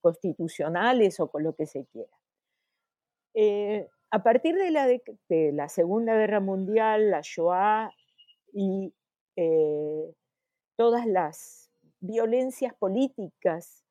constitucionales 0.00 1.20
o 1.20 1.30
con 1.30 1.42
lo 1.42 1.54
que 1.54 1.66
se 1.66 1.86
quiera. 1.86 2.12
Eh, 3.34 3.88
a 4.10 4.22
partir 4.22 4.54
de 4.54 4.70
la, 4.70 4.86
de, 4.86 5.52
la, 5.52 5.68
Segunda 5.68 6.14
Guerra 6.14 6.40
Mundial, 6.40 7.10
la 7.10 7.20
Shoah 7.22 7.90
y 8.52 8.94
eh, 9.36 10.14
todas 10.76 11.06
las 11.06 11.65
violencias 12.00 12.74
políticas, 12.74 13.84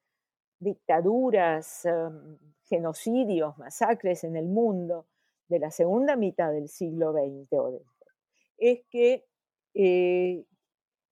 dictaduras, 0.59 1.85
em, 1.85 2.37
genocidios, 2.63 3.57
masacres 3.57 4.23
en 4.23 4.35
el 4.35 4.45
mundo 4.45 5.07
de 5.47 5.59
la 5.59 5.71
segunda 5.71 6.15
mitad 6.15 6.51
del 6.51 6.69
siglo 6.69 7.13
XX, 7.13 7.83
es 8.57 8.81
que 8.89 9.25
eh, 9.73 10.45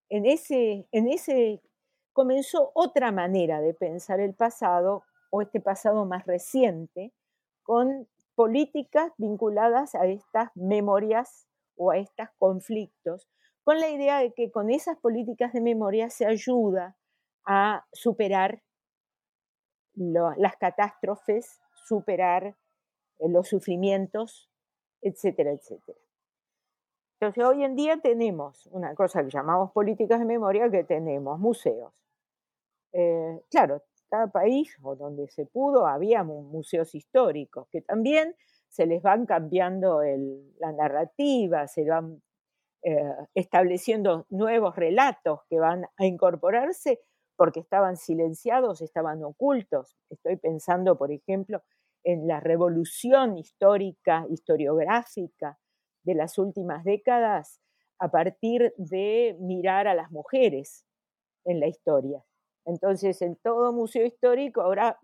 en, 0.10 0.26
ese, 0.26 0.88
en 0.92 1.08
ese 1.08 1.62
comenzó 2.14 2.72
otra 2.74 3.12
manera 3.12 3.62
de 3.62 3.74
pensar 3.74 4.20
el 4.20 4.34
pasado 4.34 5.04
o 5.30 5.42
este 5.42 5.60
pasado 5.60 6.06
más 6.06 6.26
reciente 6.26 7.12
con 7.64 8.08
políticas 8.36 9.12
vinculadas 9.18 9.96
a 9.96 10.06
estas 10.06 10.50
memorias 10.56 11.48
o 11.76 11.92
a 11.92 11.98
estos 11.98 12.28
conflictos, 12.38 13.28
con 13.64 13.80
la 13.80 13.90
idea 13.90 14.20
de 14.20 14.34
que 14.34 14.52
con 14.52 14.70
esas 14.70 14.98
políticas 14.98 15.54
de 15.54 15.62
memoria 15.62 16.10
se 16.10 16.26
ayuda 16.26 16.98
a 17.46 17.86
superar 17.92 18.62
las 19.96 20.58
catástrofes, 20.58 21.62
superar 21.86 22.56
los 23.20 23.48
sufrimientos, 23.48 24.50
etcétera, 25.02 25.52
etcétera. 25.52 26.00
Entonces, 27.20 27.44
hoy 27.46 27.64
en 27.64 27.76
día 27.76 27.98
tenemos 28.02 28.68
una 28.68 28.96
cosa 28.96 29.24
que 29.24 29.30
llamamos 29.30 29.72
políticas 29.72 30.20
de 30.20 30.26
memoria, 30.26 30.70
que 30.70 30.84
tenemos 30.84 31.40
museos. 31.40 31.94
Eh, 32.92 33.42
claro, 33.50 33.82
cada 34.10 34.28
país 34.28 34.78
o 34.82 34.96
donde 34.96 35.28
se 35.30 35.46
pudo 35.46 35.88
había 35.88 36.24
museos 36.24 36.94
históricos 36.94 37.68
que 37.72 37.82
también 37.82 38.36
se 38.68 38.86
les 38.86 39.02
van 39.02 39.26
cambiando 39.26 40.02
la 40.60 40.72
narrativa, 40.72 41.68
se 41.68 41.86
van 41.86 42.22
eh, 42.84 43.16
estableciendo 43.34 44.26
nuevos 44.30 44.76
relatos 44.76 45.42
que 45.50 45.60
van 45.60 45.86
a 45.98 46.06
incorporarse 46.06 47.00
porque 47.36 47.62
estaban 47.62 47.98
silenciados, 47.98 48.82
estaban 48.82 49.24
ocultos. 49.24 49.98
Estoy 50.10 50.38
pensando, 50.38 50.98
por 50.98 51.12
ejemplo, 51.12 51.64
en 52.04 52.28
la 52.28 52.40
revolución 52.40 53.38
histórica, 53.38 54.26
historiográfica 54.30 55.58
de 56.04 56.16
las 56.16 56.38
últimas 56.38 56.84
décadas 56.84 57.62
a 58.00 58.10
partir 58.10 58.74
de 58.78 59.38
mirar 59.40 59.88
a 59.88 59.96
las 59.96 60.12
mujeres 60.12 60.86
en 61.46 61.60
la 61.60 61.68
historia. 61.68 62.24
Entonces, 62.66 63.22
en 63.22 63.36
todo 63.38 63.74
museo 63.74 64.06
histórico 64.06 64.62
ahora 64.62 65.00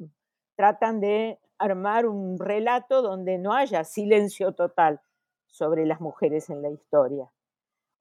tratan 0.57 0.99
de 0.99 1.39
armar 1.57 2.05
un 2.05 2.37
relato 2.37 3.01
donde 3.01 3.37
no 3.37 3.53
haya 3.53 3.83
silencio 3.83 4.53
total 4.53 5.01
sobre 5.47 5.85
las 5.85 6.01
mujeres 6.01 6.49
en 6.49 6.61
la 6.61 6.69
historia. 6.69 7.31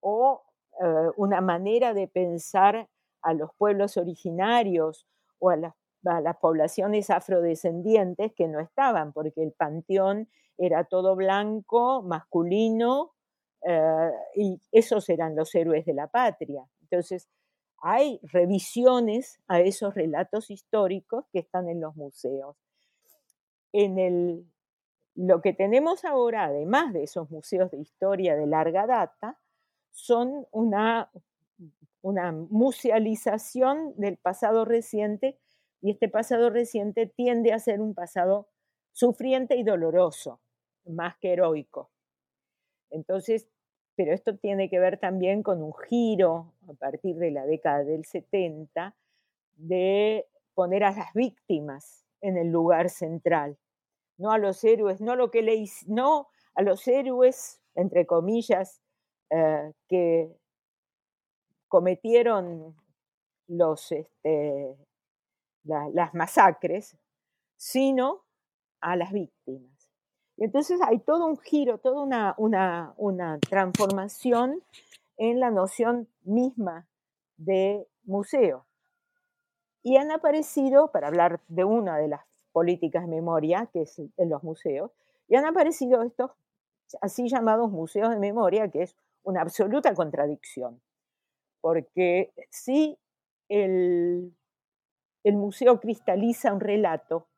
O 0.01 0.45
eh, 0.81 1.11
una 1.17 1.41
manera 1.41 1.95
de 1.95 2.07
pensar 2.09 2.89
a 3.23 3.35
los 3.35 3.51
pueblos 3.57 3.97
originarios 3.97 5.07
o 5.39 5.51
a 5.51 5.57
las, 5.57 5.75
poblaciones 6.41 7.11
afrodescendientes 7.11 8.33
que 8.33 8.49
no 8.49 8.61
estaban, 8.61 9.13
porque 9.13 9.43
el 9.43 9.53
panteón 9.53 10.29
era 10.57 10.85
todo 10.85 11.17
blanco, 11.17 12.03
masculino, 12.03 13.13
eh, 13.67 14.11
y 14.35 14.59
esos 14.73 15.09
eran 15.11 15.37
los 15.37 15.55
héroes 15.55 15.85
de 15.85 15.93
la 15.93 16.07
patria. 16.07 16.65
Entonces, 16.81 17.29
hay 17.81 18.21
revisiones 18.23 19.41
a 19.49 19.61
esos 19.61 19.95
relatos 19.95 20.51
históricos 20.51 21.27
que 21.33 21.41
están 21.41 21.69
en 21.69 21.81
los 21.81 21.95
museos. 21.97 22.57
En 23.73 23.99
el, 23.99 24.47
lo 25.15 25.43
que 25.43 25.53
tenemos 25.53 26.05
ahora, 26.05 26.45
además 26.45 26.93
de 26.93 27.03
esos 27.03 27.31
museos 27.31 27.71
de 27.71 27.79
historia 27.79 28.37
de 28.37 28.47
larga 28.47 28.87
data, 28.87 29.39
son 29.91 30.47
una, 30.51 31.11
una 32.03 32.33
musealización 32.33 33.95
del 33.97 34.17
pasado 34.17 34.65
reciente 34.65 35.39
y 35.81 35.91
este 35.91 36.09
pasado 36.09 36.51
reciente 36.51 37.07
tiende 37.07 37.53
a 37.53 37.59
ser 37.59 37.81
un 37.81 37.95
pasado 37.95 38.49
sufriente 38.93 39.57
y 39.57 39.63
doloroso, 39.63 40.41
más 40.85 41.17
que 41.19 41.33
heroico. 41.33 41.91
Entonces, 42.91 43.49
pero 43.95 44.13
esto 44.13 44.37
tiene 44.37 44.71
que 44.71 44.79
ver 44.79 44.99
también 44.99 45.43
con 45.43 45.63
un 45.63 45.73
giro 45.89 46.55
a 46.69 46.73
partir 46.75 47.17
de 47.17 47.31
la 47.31 47.47
década 47.47 47.85
del 47.85 48.05
70 48.05 48.95
de 49.57 50.27
poner 50.55 50.85
a 50.85 50.93
las 50.93 51.13
víctimas 51.15 52.07
en 52.21 52.37
el 52.37 52.49
lugar 52.49 52.91
central, 52.91 53.59
no 54.17 54.33
a 54.33 54.39
los 54.39 54.63
héroes, 54.65 55.01
no 55.01 55.17
lo 55.17 55.31
que 55.31 55.43
le, 55.43 55.65
no 55.87 56.29
a 56.55 56.63
los 56.63 56.87
héroes 56.89 57.61
entre 57.75 58.07
comillas 58.07 58.81
eh, 59.31 59.73
que 59.89 60.37
cometieron 61.69 62.75
los, 63.47 63.93
este, 63.93 64.77
las 65.65 66.15
masacres, 66.15 66.97
sino 67.57 68.25
a 68.81 68.97
las 68.97 69.13
víctimas. 69.13 69.91
Y 70.37 70.45
entonces 70.45 70.81
hay 70.83 71.01
todo 71.01 71.27
un 71.27 71.37
giro, 71.39 71.79
toda 71.79 72.01
una, 72.01 72.35
una, 72.39 72.95
una 72.97 73.39
transformación 73.41 74.63
en 75.17 75.41
la 75.41 75.51
noción 75.51 76.09
misma 76.23 76.87
de 77.37 77.87
museo. 78.05 78.65
Y 79.83 79.97
han 79.97 80.11
aparecido, 80.11 80.93
para 80.93 81.09
hablar 81.09 81.41
de 81.49 81.65
una 81.65 81.99
de 81.99 82.09
las 82.09 82.25
políticas 82.53 83.03
de 83.03 83.09
memoria, 83.09 83.69
que 83.73 83.83
es 83.83 83.99
en 83.99 84.29
los 84.29 84.43
museos, 84.43 84.93
y 85.29 85.37
han 85.37 85.45
aparecido 85.45 86.03
estos 86.03 86.31
así 87.01 87.29
llamados 87.29 87.71
museos 87.71 88.11
de 88.11 88.19
memoria, 88.19 88.69
que 88.71 88.83
es 88.83 88.97
una 89.29 89.43
absoluta 89.43 89.95
contradicción 89.95 90.81
porque 91.61 92.33
si 92.51 92.99
el, 93.49 94.35
museo 95.25 95.79
cristaliza 95.81 96.55
un 96.55 96.61
relato 96.61 97.29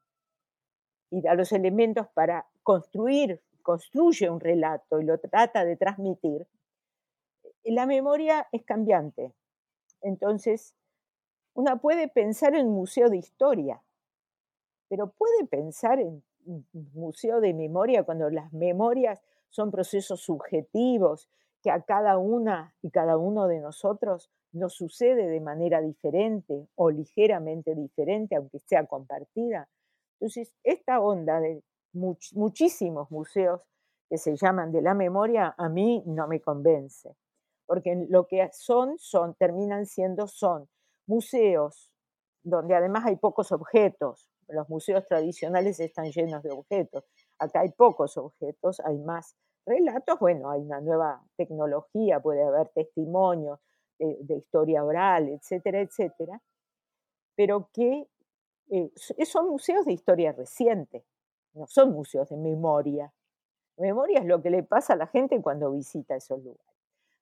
y 1.11 1.21
da 1.23 1.35
los 1.35 1.51
elementos 1.51 2.07
para 2.15 2.47
construir, 2.63 3.43
construye 3.63 4.31
un 4.31 4.39
relato 4.39 5.01
y 5.01 5.05
lo 5.05 5.19
trata 5.19 5.65
de 5.65 5.77
transmitir, 5.77 6.47
la 7.65 7.87
memoria 7.87 8.47
es 8.53 8.63
cambiante. 8.65 9.35
Entonces, 10.03 10.77
una 11.55 11.81
puede 11.81 12.07
pensar 12.07 12.55
en 12.55 12.69
un 12.69 12.75
museo 12.75 13.11
de 13.11 13.17
historia, 13.17 13.83
pero 14.89 15.11
puede 15.11 15.45
pensar 15.47 15.99
en 15.99 16.23
un 16.45 16.67
museo 16.95 17.41
de 17.41 17.53
memoria 17.53 18.05
cuando 18.05 18.31
las 18.31 18.53
memorias 18.53 19.21
son 19.49 19.73
procesos 19.73 20.21
subjetivos 20.21 21.29
que 21.63 21.71
a 21.71 21.83
cada 21.83 22.19
una 22.19 22.75
y 22.83 22.91
cada 22.91 23.17
uno 23.17 23.47
de 23.47 23.61
nosotros 23.61 24.31
nos 24.53 24.75
sucede 24.75 25.27
de 25.27 25.41
manera 25.41 25.81
diferente 25.81 26.69
o 26.75 26.91
ligeramente 26.91 27.75
diferente, 27.75 28.37
aunque 28.37 28.59
sea 28.61 28.87
compartida. 28.87 29.69
Entonces, 30.15 30.55
esta 30.65 31.01
onda 31.01 31.41
de 31.41 31.63
muchísimos 31.93 33.11
museos 33.11 33.63
que 34.09 34.19
se 34.19 34.37
llaman 34.37 34.73
de 34.73 34.83
la 34.83 34.95
memoria 34.95 35.55
a 35.57 35.69
mí 35.69 36.03
no 36.07 36.27
me 36.27 36.41
convence, 36.41 37.15
porque 37.67 38.07
lo 38.09 38.27
que 38.27 38.49
son, 38.53 38.99
son, 38.99 39.35
terminan 39.35 39.87
siendo, 39.87 40.27
son 40.27 40.69
museos 41.07 41.93
donde 42.43 42.75
además 42.75 43.07
hay 43.07 43.17
pocos 43.17 43.53
objetos. 43.53 44.31
Los 44.49 44.69
museos 44.69 45.07
tradicionales 45.07 45.79
están 45.79 46.11
llenos 46.11 46.43
de 46.43 46.51
objetos. 46.51 47.05
Acá 47.39 47.61
hay 47.61 47.71
pocos 47.71 48.17
objetos, 48.17 48.81
hay 48.81 48.99
más 48.99 49.37
relatos, 49.71 50.19
bueno, 50.19 50.51
hay 50.51 50.61
una 50.63 50.81
nueva 50.81 51.23
tecnología, 51.37 52.21
puede 52.21 52.43
haber 52.43 52.69
testimonios 52.71 53.61
de, 53.99 54.35
historia 54.35 54.85
oral, 54.85 55.29
etcétera, 55.29 55.81
etcétera, 55.81 56.41
pero 57.37 57.69
que 57.73 58.09
eh, 58.71 58.91
son 59.25 59.49
museos 59.49 59.85
de 59.85 59.93
historia 59.93 60.33
reciente, 60.33 61.05
no 61.55 61.67
son 61.67 61.93
museos 61.93 62.29
de 62.31 62.37
memoria. 62.37 63.13
Memoria 63.77 64.21
es 64.21 64.27
lo 64.27 64.43
que 64.43 64.51
le 64.51 64.63
pasa 64.63 64.95
a 64.95 64.97
la 64.97 65.07
gente 65.07 65.41
cuando 65.41 65.71
visita 65.71 66.17
esos 66.17 66.43
lugares. 66.43 66.67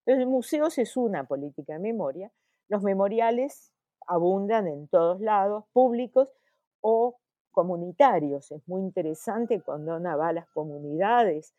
Entonces, 0.06 0.26
museos 0.26 0.78
es 0.78 0.96
una 0.96 1.24
política 1.24 1.74
de 1.74 1.78
memoria. 1.80 2.32
Los 2.68 2.82
memoriales 2.82 3.72
abundan 4.06 4.66
en 4.66 4.88
todos 4.88 5.20
lados, 5.20 5.64
públicos 5.72 6.32
o 6.80 7.18
comunitarios. 7.50 8.50
Es 8.50 8.66
muy 8.66 8.82
interesante 8.82 9.60
cuando 9.60 9.96
uno 9.96 10.16
va 10.16 10.28
a 10.28 10.32
las 10.32 10.48
comunidades 10.48 11.54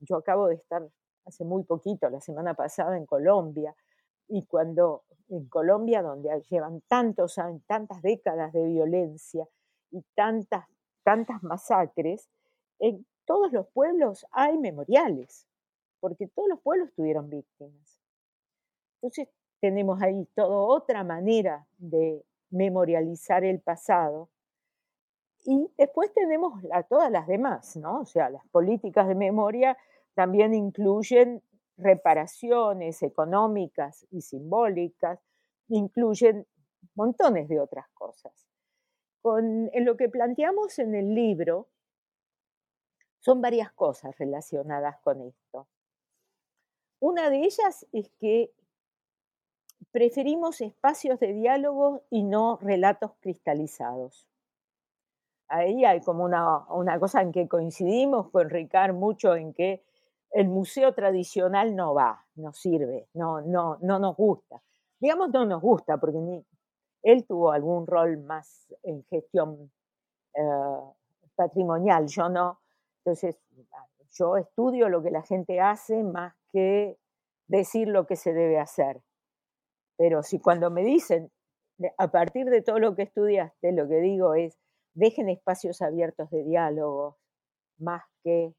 yo 0.00 0.16
acabo 0.16 0.48
de 0.48 0.54
estar 0.54 0.86
hace 1.24 1.44
muy 1.44 1.64
poquito, 1.64 2.08
la 2.08 2.20
semana 2.20 2.54
pasada, 2.54 2.96
en 2.96 3.06
Colombia, 3.06 3.74
y 4.28 4.44
cuando 4.46 5.04
en 5.28 5.48
Colombia, 5.48 6.02
donde 6.02 6.30
llevan 6.48 6.80
tantos 6.82 7.38
años, 7.38 7.62
tantas 7.66 8.00
décadas 8.02 8.52
de 8.52 8.64
violencia 8.64 9.46
y 9.90 10.02
tantas, 10.14 10.66
tantas 11.02 11.42
masacres, 11.42 12.28
en 12.78 13.06
todos 13.26 13.52
los 13.52 13.66
pueblos 13.68 14.26
hay 14.32 14.56
memoriales, 14.58 15.46
porque 16.00 16.28
todos 16.28 16.48
los 16.48 16.60
pueblos 16.60 16.92
tuvieron 16.94 17.28
víctimas. 17.28 18.00
Entonces 18.96 19.28
tenemos 19.60 20.00
ahí 20.02 20.26
toda 20.34 20.56
otra 20.56 21.04
manera 21.04 21.66
de 21.76 22.24
memorializar 22.50 23.44
el 23.44 23.60
pasado 23.60 24.30
y 25.50 25.72
después 25.78 26.12
tenemos 26.12 26.62
todas 26.90 27.10
las 27.10 27.26
demás, 27.26 27.74
¿no? 27.78 28.00
O 28.00 28.04
sea, 28.04 28.28
las 28.28 28.46
políticas 28.48 29.08
de 29.08 29.14
memoria 29.14 29.78
también 30.12 30.52
incluyen 30.52 31.42
reparaciones 31.78 33.02
económicas 33.02 34.06
y 34.10 34.20
simbólicas, 34.20 35.18
incluyen 35.68 36.46
montones 36.94 37.48
de 37.48 37.60
otras 37.60 37.88
cosas. 37.94 38.46
En 39.24 39.86
lo 39.86 39.96
que 39.96 40.10
planteamos 40.10 40.78
en 40.78 40.94
el 40.94 41.14
libro, 41.14 41.70
son 43.18 43.40
varias 43.40 43.72
cosas 43.72 44.18
relacionadas 44.18 44.98
con 44.98 45.22
esto. 45.22 45.66
Una 47.00 47.30
de 47.30 47.38
ellas 47.38 47.86
es 47.92 48.10
que 48.20 48.52
preferimos 49.92 50.60
espacios 50.60 51.18
de 51.20 51.32
diálogo 51.32 52.02
y 52.10 52.22
no 52.24 52.58
relatos 52.60 53.12
cristalizados 53.20 54.28
ahí 55.48 55.84
hay 55.84 56.00
como 56.00 56.24
una, 56.24 56.98
cosa 57.00 57.22
en 57.22 57.32
que 57.32 57.48
coincidimos 57.48 58.30
con 58.30 58.50
Ricard 58.50 58.94
mucho 58.94 59.34
en 59.34 59.52
que 59.52 59.82
el 60.30 60.48
museo 60.48 60.94
tradicional 60.94 61.74
no 61.74 61.94
va, 61.94 62.24
no 62.36 62.52
sirve, 62.52 63.08
no, 63.14 63.40
no, 63.40 63.78
no 63.80 63.98
nos 63.98 64.16
gusta. 64.16 64.62
Digamos, 65.00 65.30
no 65.30 65.46
nos 65.46 65.62
gusta, 65.62 65.96
porque 65.98 66.18
ni, 66.18 66.44
él 67.02 67.24
tuvo 67.26 67.52
algún 67.52 67.86
rol 67.86 68.18
más 68.18 68.66
en 68.82 69.04
gestión 69.04 69.70
eh, 70.34 70.42
patrimonial, 71.34 72.06
yo 72.06 72.28
no. 72.28 72.60
Entonces, 72.98 73.38
yo 74.10 74.36
estudio 74.36 74.88
lo 74.88 75.02
que 75.02 75.10
la 75.10 75.22
gente 75.22 75.60
hace 75.60 76.02
más 76.02 76.34
que 76.52 76.98
decir 77.46 77.88
lo 77.88 78.06
que 78.06 78.16
se 78.16 78.32
debe 78.32 78.58
hacer. 78.58 79.00
Pero 79.96 80.22
si 80.22 80.40
cuando 80.40 80.70
me 80.70 80.82
dicen, 80.82 81.30
a 81.96 82.10
partir 82.10 82.50
de 82.50 82.62
todo 82.62 82.78
lo 82.78 82.94
que 82.94 83.02
estudiaste, 83.02 83.72
lo 83.72 83.88
que 83.88 84.00
digo 84.00 84.34
es, 84.34 84.58
dejen 84.94 85.28
espacios 85.28 85.82
abiertos 85.82 86.30
de 86.30 86.44
diálogo 86.44 87.18
más 87.78 88.02
que 88.24 88.54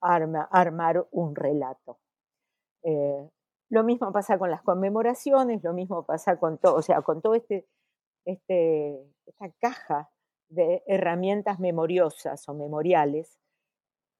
armar 0.00 1.06
un 1.10 1.34
relato. 1.34 1.98
Eh, 2.82 3.28
lo 3.68 3.84
mismo 3.84 4.12
pasa 4.12 4.38
con 4.38 4.50
las 4.50 4.62
conmemoraciones, 4.62 5.62
lo 5.62 5.72
mismo 5.72 6.04
pasa 6.04 6.38
con 6.38 6.58
todo, 6.58 6.76
o 6.76 6.82
sea, 6.82 7.02
con 7.02 7.20
todo 7.20 7.34
este, 7.34 7.66
este, 8.24 8.98
esta 9.26 9.50
caja 9.60 10.10
de 10.48 10.82
herramientas 10.86 11.60
memoriosas 11.60 12.48
o 12.48 12.54
memoriales 12.54 13.38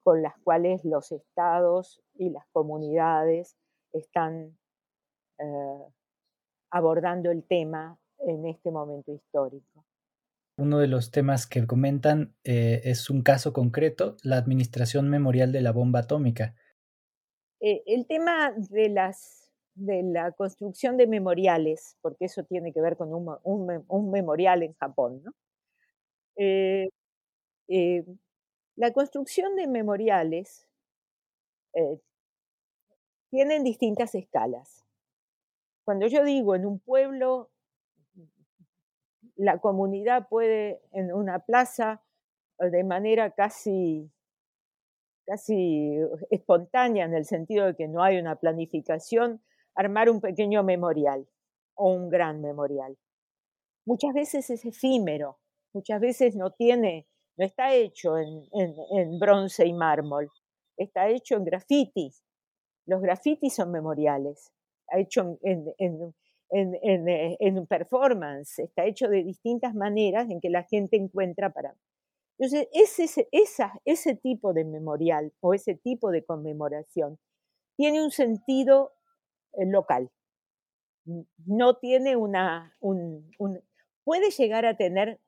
con 0.04 0.22
las 0.22 0.38
cuales 0.44 0.84
los 0.84 1.12
estados 1.12 2.00
y 2.14 2.30
las 2.30 2.46
comunidades 2.52 3.56
están 3.92 4.56
eh, 5.38 5.86
abordando 6.70 7.30
el 7.30 7.44
tema 7.44 7.98
en 8.18 8.46
este 8.46 8.70
momento 8.70 9.12
histórico. 9.12 9.84
Uno 10.60 10.78
de 10.78 10.88
los 10.88 11.10
temas 11.10 11.46
que 11.46 11.66
comentan 11.66 12.34
eh, 12.44 12.82
es 12.84 13.08
un 13.08 13.22
caso 13.22 13.52
concreto, 13.52 14.16
la 14.22 14.36
administración 14.36 15.08
memorial 15.08 15.52
de 15.52 15.62
la 15.62 15.72
bomba 15.72 16.00
atómica. 16.00 16.54
Eh, 17.60 17.82
el 17.86 18.06
tema 18.06 18.52
de, 18.52 18.90
las, 18.90 19.50
de 19.74 20.02
la 20.02 20.32
construcción 20.32 20.96
de 20.98 21.06
memoriales, 21.06 21.96
porque 22.02 22.26
eso 22.26 22.44
tiene 22.44 22.72
que 22.72 22.80
ver 22.80 22.96
con 22.96 23.14
un, 23.14 23.36
un, 23.42 24.10
memorial 24.10 24.62
en 24.62 24.74
Japón, 24.74 25.22
¿no? 25.24 25.32
La 28.76 28.92
construcción 28.92 29.56
de 29.56 29.66
memoriales 29.66 30.66
eh, 31.74 32.00
tienen 33.30 33.62
distintas 33.62 34.14
escalas. 34.14 34.86
Cuando 35.84 36.06
yo 36.06 36.24
digo 36.24 36.54
en 36.54 36.64
un 36.64 36.78
pueblo, 36.78 37.50
la 39.40 39.58
comunidad 39.58 40.28
puede 40.28 40.82
en 40.92 41.12
una 41.12 41.40
plaza 41.40 42.02
eh, 42.58 42.70
de 42.70 42.84
manera 42.84 43.30
casi, 43.30 44.10
casi 45.26 45.96
espontánea, 46.30 47.04
en 47.04 47.14
el 47.14 47.24
sentido 47.24 47.66
de 47.66 47.74
que 47.74 47.88
no 47.88 48.02
hay 48.02 48.18
una 48.18 48.36
planificación, 48.36 49.42
armar 49.74 50.10
un 50.10 50.20
pequeño 50.20 50.62
memorial 50.62 51.26
o 51.74 51.92
un 51.94 52.10
gran 52.10 52.40
memorial. 52.42 52.96
Muchas 53.86 54.12
veces 54.12 54.50
es 54.50 54.64
efímero, 54.64 55.38
muchas 55.72 56.00
veces 56.00 56.36
no 56.36 56.52
tiene 56.52 57.06
no 57.40 57.46
está 57.46 57.74
hecho 57.74 58.18
en, 58.18 59.18
bronce 59.18 59.66
y 59.66 59.72
mármol, 59.72 60.30
está 60.76 61.08
hecho 61.08 61.36
en 61.36 61.44
grafitis. 61.44 62.22
Los 62.84 63.00
grafitis 63.00 63.54
son 63.54 63.72
memoriales, 63.72 64.52
está 64.82 64.98
hecho 64.98 65.38
en, 66.50 66.76
en, 66.82 67.66
performance, 67.66 68.58
está 68.58 68.84
hecho 68.84 69.08
de 69.08 69.22
distintas 69.22 69.74
maneras 69.74 70.28
en 70.30 70.40
que 70.40 70.50
la 70.50 70.64
gente 70.64 70.96
encuentra 70.96 71.50
para... 71.50 71.74
Entonces, 72.38 72.68
ese, 72.72 73.28
esa, 73.32 73.72
ese 73.84 74.16
tipo 74.16 74.52
de 74.52 74.64
memorial 74.64 75.32
o 75.40 75.54
ese 75.54 75.74
tipo 75.74 76.10
de 76.10 76.24
conmemoración 76.24 77.18
tiene 77.76 78.02
un 78.02 78.10
sentido 78.10 78.92
eh, 79.52 79.66
local, 79.66 80.10
no 81.46 81.76
tiene 81.76 82.16
una... 82.16 82.76
Un, 82.80 83.30
un, 83.38 83.60
puede 84.04 84.30
llegar 84.30 84.66
a 84.66 84.76
tener 84.76 85.20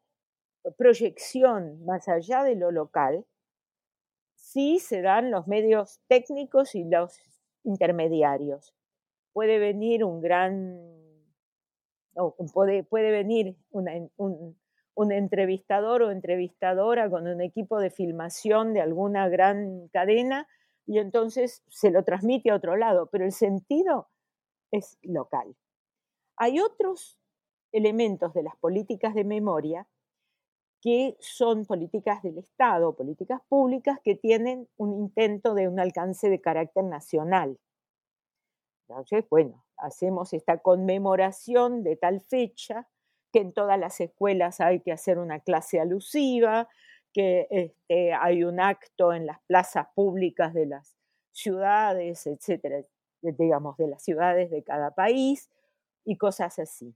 proyección 0.76 1.84
más 1.84 2.08
allá 2.08 2.44
de 2.44 2.54
lo 2.54 2.70
local, 2.70 3.24
sí 4.36 4.78
se 4.78 5.02
dan 5.02 5.30
los 5.30 5.46
medios 5.46 6.00
técnicos 6.08 6.74
y 6.74 6.84
los 6.84 7.18
intermediarios. 7.64 8.74
Puede 9.32 9.58
venir 9.58 10.04
un 10.04 10.20
gran, 10.20 11.01
puede, 12.52 12.84
puede 12.84 13.10
venir 13.10 13.56
un, 13.70 14.56
un 14.94 15.12
entrevistador 15.12 16.02
o 16.02 16.10
entrevistadora 16.10 17.08
con 17.08 17.26
un 17.26 17.40
equipo 17.40 17.78
de 17.78 17.90
filmación 17.90 18.74
de 18.74 18.80
alguna 18.80 19.28
gran 19.28 19.88
cadena 19.88 20.46
y 20.86 20.98
entonces 20.98 21.62
se 21.68 21.90
lo 21.90 22.04
transmite 22.04 22.50
a 22.50 22.56
otro 22.56 22.76
lado, 22.76 23.08
pero 23.10 23.24
el 23.24 23.32
sentido 23.32 24.08
es 24.70 24.98
local. 25.02 25.56
Hay 26.36 26.60
otros 26.60 27.18
elementos 27.72 28.34
de 28.34 28.42
las 28.42 28.56
políticas 28.56 29.14
de 29.14 29.24
memoria 29.24 29.86
que 30.82 31.16
son 31.20 31.64
políticas 31.64 32.22
del 32.22 32.38
Estado, 32.38 32.96
políticas 32.96 33.40
públicas 33.48 34.00
que 34.02 34.16
tienen 34.16 34.68
un 34.76 34.92
intento 34.92 35.54
de 35.54 35.68
un 35.68 35.78
alcance 35.78 36.28
de 36.28 36.40
carácter 36.40 36.84
nacional. 36.84 37.58
Entonces, 38.88 39.24
bueno, 39.30 39.64
hacemos 39.82 40.32
esta 40.32 40.58
conmemoración 40.58 41.82
de 41.82 41.96
tal 41.96 42.20
fecha, 42.20 42.88
que 43.32 43.40
en 43.40 43.52
todas 43.52 43.78
las 43.78 44.00
escuelas 44.00 44.60
hay 44.60 44.80
que 44.80 44.92
hacer 44.92 45.18
una 45.18 45.40
clase 45.40 45.80
alusiva, 45.80 46.68
que 47.12 47.46
este, 47.50 48.14
hay 48.14 48.44
un 48.44 48.60
acto 48.60 49.12
en 49.12 49.26
las 49.26 49.40
plazas 49.46 49.88
públicas 49.94 50.54
de 50.54 50.66
las 50.66 50.96
ciudades, 51.32 52.26
etcétera, 52.26 52.82
digamos, 53.20 53.76
de 53.76 53.88
las 53.88 54.02
ciudades 54.02 54.50
de 54.50 54.62
cada 54.62 54.94
país 54.94 55.50
y 56.04 56.16
cosas 56.16 56.58
así. 56.58 56.94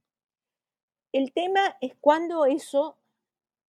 El 1.12 1.33
tema 1.33 1.77
es 1.81 1.94
cuando 2.01 2.46
eso 2.46 2.99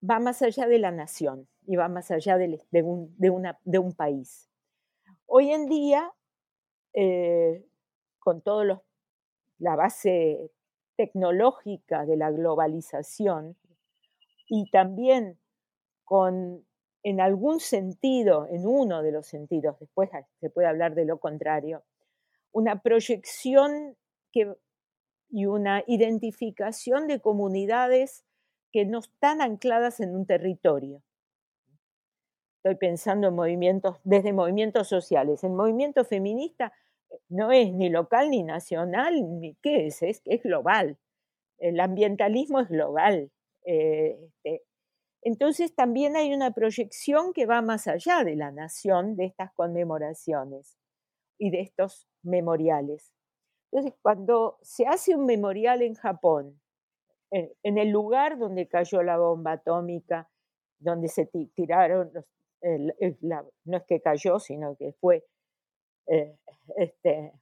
va 0.07 0.19
más 0.19 0.41
allá 0.41 0.67
de 0.67 0.79
la 0.79 0.91
nación 0.91 1.47
y 1.65 1.75
va 1.75 1.87
más 1.87 2.11
allá 2.11 2.37
de, 2.37 2.59
un, 2.83 3.15
de, 3.17 3.79
un, 3.79 3.93
país. 3.93 4.49
Hoy 5.25 5.51
en 5.51 5.67
día, 5.67 6.13
eh, 6.93 7.65
con 8.19 8.41
toda 8.41 8.83
la 9.59 9.75
base 9.75 10.51
tecnológica 10.95 12.05
de 12.05 12.17
la 12.17 12.31
globalización 12.31 13.55
y 14.49 14.69
también 14.71 15.39
con, 16.03 16.65
en 17.03 17.21
algún 17.21 17.59
sentido, 17.59 18.47
en 18.49 18.65
uno 18.65 19.03
de 19.03 19.11
los 19.11 19.27
sentidos, 19.27 19.79
después 19.79 20.09
se 20.39 20.49
puede 20.49 20.67
hablar 20.67 20.95
de 20.95 21.05
lo 21.05 21.19
contrario, 21.19 21.83
una 22.51 22.81
proyección 22.81 23.95
que, 24.31 24.55
y 25.29 25.45
una 25.45 25.83
identificación 25.87 27.07
de 27.07 27.19
comunidades 27.19 28.25
que 28.71 28.85
no 28.85 28.99
están 28.99 29.41
ancladas 29.41 29.99
en 29.99 30.15
un 30.15 30.25
territorio. 30.25 31.03
Estoy 32.57 32.75
pensando 32.75 33.27
en 33.27 33.35
movimientos, 33.35 33.97
desde 34.03 34.33
movimientos 34.33 34.87
sociales. 34.87 35.43
El 35.43 35.51
movimiento 35.51 36.03
feminista 36.03 36.73
no 37.29 37.51
es 37.51 37.71
ni 37.73 37.89
local 37.89 38.29
ni 38.29 38.43
nacional, 38.43 39.39
ni 39.39 39.55
qué 39.61 39.87
es, 39.87 40.01
es, 40.01 40.21
global. 40.43 40.97
El 41.57 41.79
ambientalismo 41.79 42.59
es 42.59 42.69
global. 42.69 43.31
Eh, 43.65 44.17
este, 44.43 44.63
entonces 45.21 45.75
también 45.75 46.15
hay 46.15 46.33
una 46.33 46.51
proyección 46.51 47.33
que 47.33 47.45
va 47.45 47.61
más 47.61 47.87
allá 47.87 48.23
de 48.23 48.35
la 48.35 48.51
nación, 48.51 49.15
de 49.15 49.25
estas 49.25 49.51
conmemoraciones 49.53 50.77
y 51.37 51.49
de 51.49 51.61
estos 51.61 52.07
memoriales. 52.23 53.13
Entonces, 53.71 53.99
cuando 54.01 54.57
se 54.61 54.85
hace 54.87 55.15
un 55.15 55.25
memorial 55.25 55.81
en 55.81 55.95
Japón 55.95 56.59
en, 57.31 57.77
el 57.77 57.89
lugar 57.89 58.37
donde 58.37 58.67
cayó 58.67 59.03
la 59.03 59.17
bomba 59.17 59.53
atómica, 59.53 60.29
donde 60.79 61.09
se 61.09 61.25
tiraron, 61.53 62.11
no 62.61 63.77
es 63.77 63.83
que 63.85 64.01
cayó, 64.01 64.39
sino 64.39 64.75
que 64.77 64.93
fue 64.93 65.25
eh, 66.07 66.37
este, 66.77 67.33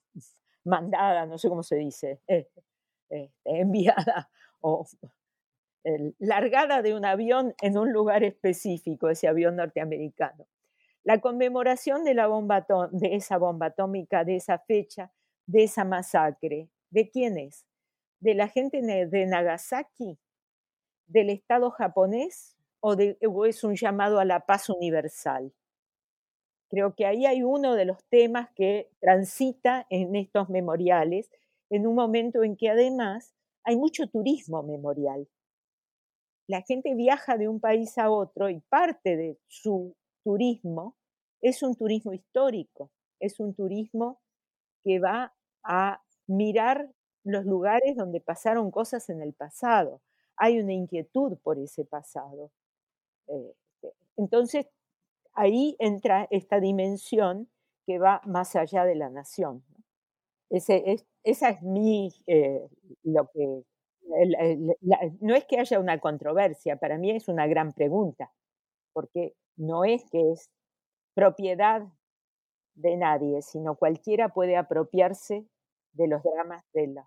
mandada, 0.63 1.25
no 1.25 1.37
sé 1.37 1.49
cómo 1.49 1.63
se 1.63 1.75
dice, 1.75 2.21
eh, 2.27 2.47
este, 3.09 3.33
enviada 3.45 4.29
o 4.61 4.85
largada 6.17 6.81
de 6.81 6.95
un 6.95 7.05
avión 7.05 7.53
en 7.61 7.77
un 7.77 7.93
lugar 7.93 8.23
específico, 8.23 9.09
ese 9.09 9.27
avión 9.27 9.55
norteamericano. 9.55 10.47
La 11.03 11.21
conmemoración 11.21 12.03
de, 12.03 12.15
la 12.15 12.25
bomba 12.25 12.65
de 12.91 13.15
esa 13.15 13.37
bomba 13.37 13.67
atómica, 13.67 14.23
de 14.23 14.37
esa 14.37 14.57
fecha, 14.57 15.11
de 15.45 15.65
esa 15.65 15.85
masacre, 15.85 16.69
¿de 16.89 17.09
quién 17.11 17.37
es? 17.37 17.67
de 18.25 18.33
la 18.33 18.47
gente 18.47 18.81
de 18.81 19.25
Nagasaki, 19.27 20.17
del 21.05 21.29
Estado 21.29 21.69
japonés, 21.69 22.55
o, 22.79 22.95
es 23.45 23.63
un 23.63 23.75
llamado 23.75 24.19
a 24.19 24.25
la 24.25 24.47
paz 24.47 24.67
universal? 24.69 25.53
Creo 26.69 26.95
que 26.95 27.05
ahí 27.05 27.25
hay 27.25 27.43
uno 27.43 27.75
de 27.75 27.85
los 27.85 28.03
temas 28.05 28.49
que 28.55 28.89
transita 28.99 29.85
en 29.89 30.15
estos 30.15 30.49
memoriales, 30.49 31.29
en 31.69 31.87
un 31.87 31.95
momento 31.95 32.43
en 32.43 32.55
que 32.55 32.69
además 32.69 33.33
hay 33.63 33.75
mucho 33.75 34.07
turismo 34.07 34.63
memorial. 34.63 35.27
La 36.47 36.61
gente 36.61 36.93
viaja 36.93 37.37
de 37.37 37.47
un 37.47 37.59
país 37.59 37.97
a 37.97 38.09
otro 38.11 38.49
y 38.49 38.59
parte 38.61 39.17
de 39.17 39.37
su 39.47 39.95
turismo 40.23 40.95
es 41.41 41.63
un 41.63 41.75
turismo 41.75 42.13
histórico, 42.13 42.91
es 43.19 43.39
un 43.39 43.53
turismo 43.53 44.19
que 44.83 44.99
va 44.99 45.33
a 45.63 46.01
mirar 46.27 46.89
los 47.23 47.45
lugares 47.45 47.95
donde 47.95 48.21
pasaron 48.21 48.71
cosas 48.71 49.09
en 49.09 49.21
el 49.21 49.33
pasado. 49.33 50.01
Hay 50.37 50.59
una 50.59 50.73
inquietud 50.73 51.37
por 51.43 51.57
ese 51.57 51.85
pasado. 51.85 52.51
Este, 53.27 53.93
entonces, 54.17 54.67
ahí 55.35 55.75
entra 55.79 56.27
esta 56.31 56.59
dimensión 56.59 57.49
que 57.85 57.99
va 57.99 58.21
más 58.25 58.55
allá 58.55 58.85
de 58.85 58.95
la 58.95 59.09
nación. 59.09 59.63
Esa 60.49 60.75
es 61.23 61.61
mi, 61.61 62.11
eh, 62.27 62.67
lo 63.03 63.29
que, 63.31 63.63
no 65.19 65.35
es 65.35 65.45
que 65.45 65.59
haya 65.59 65.79
una 65.79 65.99
controversia, 65.99 66.77
para 66.77 66.97
mí 66.97 67.11
es 67.11 67.27
una 67.27 67.47
gran 67.47 67.73
pregunta, 67.73 68.31
porque 68.93 69.35
no 69.57 69.83
es 69.83 70.03
que 70.09 70.31
es 70.31 70.49
propiedad 71.13 71.83
de 72.75 72.97
nadie, 72.97 73.41
sino 73.41 73.75
cualquiera 73.75 74.29
puede 74.29 74.57
apropiarse 74.57 75.45
de 75.93 76.07
los 76.07 76.21
dramas 76.23 76.63
de 76.73 76.87
los, 76.87 77.05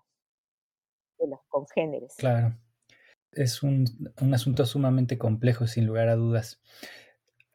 de 1.19 1.27
los 1.27 1.39
congéneres. 1.47 2.15
Claro, 2.17 2.55
es 3.31 3.63
un, 3.63 3.85
un 4.21 4.33
asunto 4.33 4.65
sumamente 4.65 5.17
complejo, 5.17 5.67
sin 5.67 5.85
lugar 5.85 6.09
a 6.09 6.15
dudas. 6.15 6.61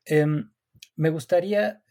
Em, 0.05 0.54
me 0.97 1.11
gustaría 1.11 1.83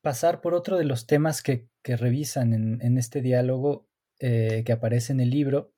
pasar 0.00 0.40
por 0.40 0.54
otro 0.54 0.78
de 0.78 0.84
los 0.84 1.06
temas 1.06 1.42
que, 1.42 1.68
revisan 1.84 2.52
en, 2.52 2.96
este 2.96 3.22
diálogo 3.22 3.88
eh, 4.20 4.62
que 4.64 4.72
aparece 4.72 5.12
en 5.12 5.18
el 5.18 5.30
libro 5.30 5.72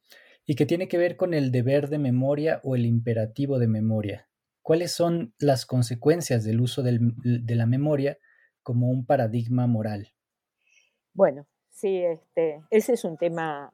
y 0.45 0.55
que 0.55 0.67
tiene 0.67 0.87
que 0.87 0.99
ver 0.99 1.17
con 1.17 1.33
el 1.33 1.51
deber 1.51 1.89
de 1.89 1.99
memoria 1.99 2.61
o 2.63 2.77
el 2.77 2.85
imperativo 2.85 3.59
de 3.59 3.69
memoria. 3.69 4.29
¿Cuáles 4.61 4.93
son 4.93 5.35
las 5.39 5.65
consecuencias 5.65 6.45
del 6.45 6.61
uso 6.61 6.83
de 6.83 7.55
la 7.55 7.67
memoria 7.67 8.19
como 8.63 8.91
un 8.91 9.07
paradigma 9.07 9.67
moral? 9.67 10.13
Bueno, 11.15 11.47
sí, 11.71 12.03
este, 12.03 12.63
ese 12.71 12.95
es 12.95 13.05
un 13.05 13.17
tema 13.17 13.73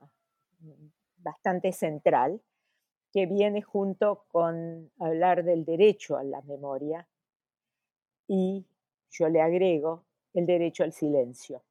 bastante 1.17 1.73
central 1.73 2.41
que 3.13 3.27
viene 3.27 3.63
junto 3.63 4.25
con 4.29 4.91
hablar 4.99 5.45
del 5.45 5.65
derecho 5.65 6.17
a 6.17 6.23
la 6.23 6.43
memoria 6.43 7.09
y 8.29 8.67
yo 9.11 9.29
le 9.29 9.41
agrego 9.41 10.05
el 10.35 10.47
derecho 10.47 10.85
al 10.85 10.93
silencio. 10.93 11.63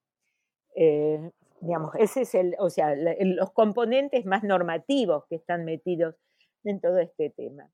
Eh, 0.75 1.31
digamos, 1.61 1.95
ese 1.95 2.21
es 2.21 2.35
el, 2.35 2.55
o 2.59 2.69
sea, 2.69 2.95
los 2.95 3.51
componentes 3.51 4.25
más 4.25 4.43
normativos 4.43 5.25
que 5.27 5.35
están 5.35 5.65
metidos 5.65 6.15
en 6.63 6.79
todo 6.79 6.99
este 6.99 7.29
tema. 7.29 7.69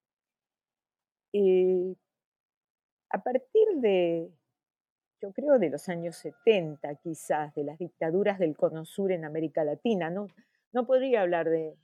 a 3.09 3.23
partir 3.23 3.67
de, 3.77 4.29
yo 5.21 5.31
creo, 5.33 5.59
de 5.59 5.69
los 5.69 5.89
años 5.89 6.15
70, 6.17 6.95
quizás, 6.95 7.53
de 7.55 7.63
las 7.63 7.77
dictaduras 7.77 8.39
del 8.39 8.55
Cono 8.55 8.85
Sur 8.85 9.11
en 9.11 9.25
América 9.25 9.63
Latina, 9.63 10.09
no, 10.09 10.27
no 10.71 10.85
podría 10.85 11.21
hablar 11.21 11.49
de 11.49 11.75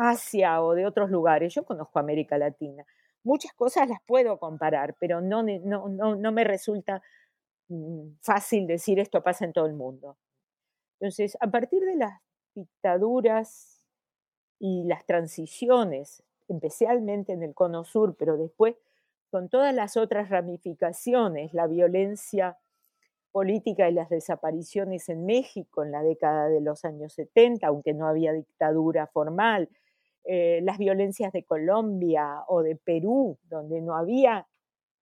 Asia 0.00 0.62
o 0.62 0.74
de 0.74 0.86
otros 0.86 1.10
lugares. 1.10 1.54
Yo 1.54 1.64
conozco 1.64 1.98
América 1.98 2.38
Latina. 2.38 2.84
Muchas 3.22 3.52
cosas 3.52 3.88
las 3.88 4.00
puedo 4.06 4.38
comparar, 4.38 4.96
pero 4.98 5.20
no, 5.20 5.42
no, 5.42 5.88
no, 5.88 6.32
me 6.32 6.44
resulta 6.44 7.02
mm, 7.68 8.16
fácil 8.20 8.66
decir 8.66 8.98
esto 8.98 9.22
pasa 9.22 9.44
en 9.44 9.52
todo 9.52 9.66
el 9.66 9.74
mundo. 9.74 10.16
Entonces, 10.98 11.36
a 11.40 11.50
partir 11.50 11.82
de 11.84 11.96
las 11.96 12.20
dictaduras 12.54 13.86
y 14.58 14.84
las 14.84 15.04
transiciones, 15.06 16.22
especialmente 16.48 17.32
en 17.32 17.42
el 17.42 17.54
Cono 17.54 17.84
Sur, 17.84 18.16
pero 18.18 18.36
después 18.36 18.76
con 19.30 19.48
todas 19.48 19.74
las 19.74 19.96
otras 19.96 20.28
ramificaciones, 20.28 21.54
la 21.54 21.66
violencia 21.66 22.58
política 23.32 23.88
y 23.88 23.92
las 23.92 24.08
desapariciones 24.08 25.08
en 25.08 25.24
México 25.24 25.84
en 25.84 25.92
la 25.92 26.02
década 26.02 26.48
de 26.48 26.60
los 26.60 26.84
años 26.84 27.12
70, 27.12 27.66
aunque 27.66 27.94
no 27.94 28.08
había 28.08 28.32
dictadura 28.32 29.06
formal, 29.06 29.68
eh, 30.24 30.60
las 30.62 30.78
violencias 30.78 31.32
de 31.32 31.44
Colombia 31.44 32.44
o 32.48 32.62
de 32.62 32.76
Perú, 32.76 33.38
donde 33.44 33.80
no 33.80 33.96
había 33.96 34.46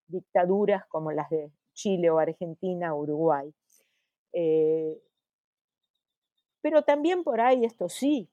dictaduras 0.06 0.86
como 0.86 1.12
las 1.12 1.28
de 1.30 1.50
Chile 1.74 2.10
o 2.10 2.18
Argentina 2.18 2.94
o 2.94 3.02
Uruguay. 3.02 3.52
Eh, 4.32 5.00
pero 6.60 6.82
también 6.82 7.24
por 7.24 7.40
ahí, 7.40 7.64
esto 7.64 7.88
sí, 7.88 8.28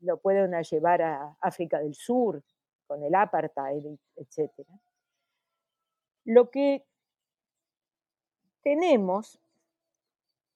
lo 0.00 0.18
pueden 0.18 0.52
llevar 0.62 1.02
a 1.02 1.36
África 1.40 1.78
del 1.78 1.94
Sur, 1.94 2.42
con 2.86 3.02
el 3.02 3.14
apartheid, 3.14 3.96
etc. 4.16 4.50
Lo 6.24 6.50
que 6.50 6.84
tenemos 8.62 9.38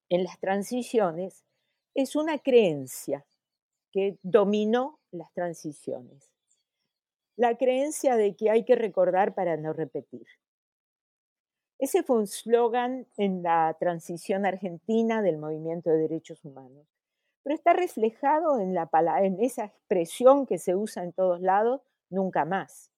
en 0.09 0.25
las 0.25 0.39
transiciones 0.39 1.45
es 1.95 2.17
una 2.17 2.39
creencia 2.39 3.27
que 3.93 4.19
dominó 4.23 4.98
las 5.13 5.33
transiciones. 5.33 6.31
La 7.37 7.57
creencia 7.57 8.17
de 8.17 8.35
que 8.35 8.51
hay 8.51 8.65
que 8.65 8.75
recordar 8.75 9.35
para 9.35 9.57
no 9.57 9.73
repetir. 9.73 10.27
Ese 11.79 12.03
fue 12.03 12.19
un 12.19 12.27
slogan 12.27 13.07
en 13.17 13.43
la 13.43 13.77
transición 13.79 14.45
argentina 14.45 15.23
del 15.23 15.39
movimiento 15.39 15.91
de 15.91 15.99
derechos 15.99 16.45
humanos, 16.45 16.89
pero 17.45 17.55
está 17.55 17.73
reflejado 17.73 18.59
en, 18.59 18.75
la, 18.75 18.91
en 19.23 19.39
esa 19.41 19.67
expresión 19.67 20.45
que 20.45 20.59
se 20.59 20.75
usa 20.75 21.05
en 21.05 21.13
todos 21.13 21.41
lados, 21.41 21.81
nunca 22.11 22.45
más. 22.45 22.91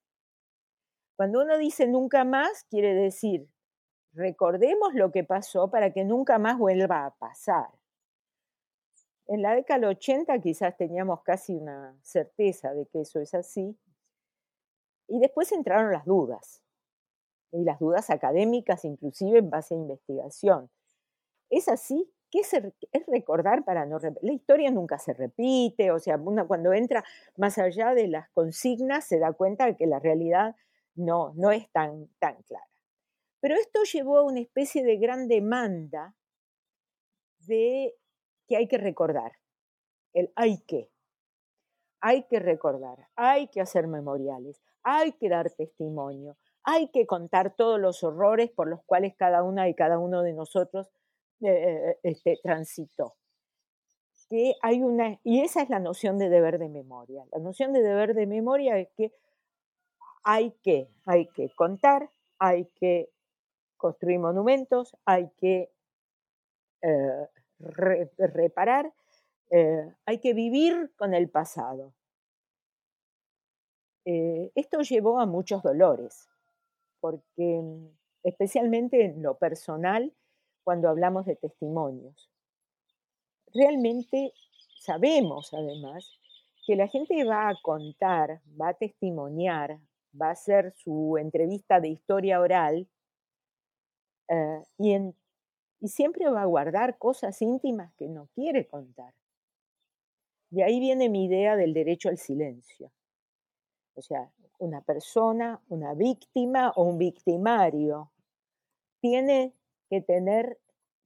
Cuando 1.17 1.43
uno 1.43 1.59
dice 1.59 1.87
nunca 1.87 2.25
más, 2.25 2.65
quiere 2.71 2.95
decir, 2.95 3.47
recordemos 4.15 4.95
lo 4.95 5.13
que 5.13 5.25
pasó 5.25 5.71
para 5.71 5.93
que 5.93 6.05
nunca 6.05 6.39
más 6.39 6.59
vuelva 6.59 7.05
a 7.05 7.15
pasar. 7.15 7.69
En 9.31 9.43
la 9.43 9.55
década 9.55 9.79
del 9.79 9.91
80 9.91 10.41
quizás 10.41 10.77
teníamos 10.77 11.23
casi 11.23 11.55
una 11.55 11.97
certeza 12.03 12.75
de 12.75 12.85
que 12.87 13.03
eso 13.03 13.21
es 13.21 13.33
así. 13.33 13.79
Y 15.07 15.21
después 15.21 15.53
entraron 15.53 15.93
las 15.93 16.05
dudas, 16.05 16.65
y 17.53 17.63
las 17.63 17.79
dudas 17.79 18.11
académicas 18.11 18.85
inclusive 18.85 19.39
en 19.39 19.49
base 19.49 19.75
a 19.75 19.79
investigación. 19.79 20.69
¿Es 21.49 21.69
así? 21.69 22.13
¿Qué 22.33 22.41
es, 22.41 22.51
recordar 23.07 23.65
para 23.65 23.87
no 23.87 24.01
repetir? 24.01 24.29
La 24.29 24.35
historia 24.35 24.71
nunca 24.73 24.99
se 24.99 25.13
repite, 25.13 25.93
o 25.93 26.01
sea, 26.01 26.19
cuando 26.49 26.73
entra 26.73 27.05
más 27.37 27.57
allá 27.59 27.95
de 27.95 28.09
las 28.09 28.29
consignas 28.31 29.05
se 29.05 29.21
da 29.21 29.33
cuenta 29.33 29.67
de 29.67 29.77
que 29.77 29.87
la 29.87 30.01
realidad 30.01 30.57
no, 30.97 31.35
no 31.37 31.53
es 31.53 31.71
tan, 31.71 32.09
tan 32.19 32.43
clara. 32.43 32.67
Pero 33.41 33.55
esto 33.55 33.85
llevó 33.85 34.19
a 34.19 34.25
una 34.25 34.41
especie 34.41 34.83
de 34.83 34.97
gran 34.97 35.29
demanda 35.29 36.17
de 37.47 37.95
que 38.51 38.57
hay 38.57 38.67
que 38.67 38.79
recordar, 38.79 39.33
el 40.13 40.33
hay 40.35 40.59
que. 40.67 40.91
Hay 42.01 42.25
que 42.25 42.41
recordar, 42.41 43.07
hay 43.15 43.47
que 43.47 43.61
hacer 43.61 43.87
memoriales, 43.87 44.61
hay 44.83 45.13
que 45.13 45.29
dar 45.29 45.51
testimonio, 45.51 46.37
hay 46.65 46.89
que 46.89 47.07
contar 47.07 47.55
todos 47.55 47.79
los 47.79 48.03
horrores 48.03 48.51
por 48.51 48.69
los 48.69 48.83
cuales 48.85 49.15
cada 49.17 49.45
una 49.45 49.69
y 49.69 49.75
cada 49.75 50.01
uno 50.01 50.23
de 50.23 50.33
nosotros 50.33 50.91
eh, 51.43 51.97
este, 52.03 52.41
transitó. 52.43 53.15
Que 54.29 54.55
hay 54.63 54.83
una, 54.83 55.21
y 55.23 55.43
esa 55.43 55.63
es 55.63 55.71
la 55.71 55.79
noción 55.79 56.19
de 56.19 56.29
deber 56.29 56.59
de 56.59 56.71
memoria. 56.71 57.25
La 57.31 57.39
noción 57.39 57.73
de 57.73 57.83
deber 57.83 58.15
de 58.15 58.27
memoria 58.27 58.79
es 58.79 58.89
que 58.97 59.13
hay 60.25 60.53
que, 60.63 60.89
hay 61.05 61.29
que 61.29 61.51
contar, 61.51 62.11
hay 62.39 62.65
que 62.81 63.11
construir 63.77 64.19
monumentos, 64.19 64.97
hay 65.05 65.31
que 65.37 65.71
eh, 66.83 67.29
reparar, 67.61 68.93
eh, 69.51 69.95
hay 70.07 70.19
que 70.19 70.35
vivir 70.35 70.93
con 70.97 71.15
el 71.15 71.29
pasado. 71.29 71.95
Eh, 74.05 74.51
esto 74.55 74.81
llevó 74.81 75.21
a 75.21 75.27
muchos 75.27 75.63
dolores, 75.63 76.29
porque 77.01 77.61
mm, 77.63 77.87
especialmente 78.25 79.05
en 79.05 79.23
lo 79.23 79.37
personal, 79.39 80.13
cuando 80.65 80.89
hablamos 80.89 81.27
de 81.27 81.37
testimonios. 81.37 82.31
Realmente 83.53 84.33
sabemos, 84.79 85.53
además, 85.53 86.19
que 86.67 86.77
la 86.77 86.87
gente 86.87 87.25
va 87.25 87.49
a 87.49 87.55
contar, 87.63 88.41
va 88.61 88.69
a 88.69 88.75
testimoniar, 88.75 89.81
va 90.21 90.29
a 90.29 90.33
hacer 90.33 90.73
su 90.77 91.17
entrevista 91.19 91.81
de 91.81 91.89
historia 91.89 92.41
oral 92.41 92.89
eh, 94.29 94.63
y 94.79 94.93
en 94.93 95.15
y 95.81 95.89
siempre 95.89 96.29
va 96.29 96.43
a 96.43 96.47
guardar 96.47 96.99
cosas 96.99 97.41
íntimas 97.43 97.93
que 97.95 98.09
no 98.09 98.29
quiere 98.35 98.67
contar. 98.67 99.15
De 100.51 100.65
ahí 100.65 100.79
viene 100.81 101.09
mi 101.09 101.25
idea 101.25 101.57
del 101.57 101.73
derecho 101.73 102.09
al 102.09 102.19
silencio. 102.19 102.93
O 103.95 104.03
sea, 104.03 104.31
una 104.59 104.83
persona, 104.83 105.61
una 105.69 105.95
víctima 105.95 106.71
o 106.77 106.85
un 106.85 106.99
victimario 106.99 108.11
tiene 109.01 109.55
que 109.89 110.01
tener, 110.01 110.59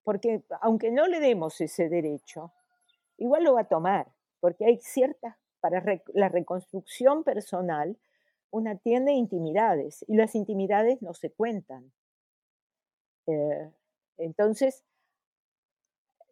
porque 0.03 0.43
aunque 0.61 0.91
no 0.91 1.07
le 1.07 1.21
demos 1.21 1.61
ese 1.61 1.89
derecho, 1.89 2.53
igual 3.17 3.45
lo 3.45 3.55
va 3.55 3.63
a 3.63 3.69
tomar, 3.69 4.13
porque 4.41 4.65
hay 4.65 4.79
ciertas, 4.79 5.37
para 5.61 5.83
la 6.13 6.29
reconstrucción 6.29 7.25
personal, 7.25 7.97
una 8.51 8.77
tiene 8.77 9.15
intimidades 9.15 10.05
y 10.07 10.15
las 10.15 10.35
intimidades 10.35 11.01
no 11.01 11.15
se 11.15 11.31
cuentan. 11.31 11.91
Eh, 13.27 13.71
entonces, 14.19 14.85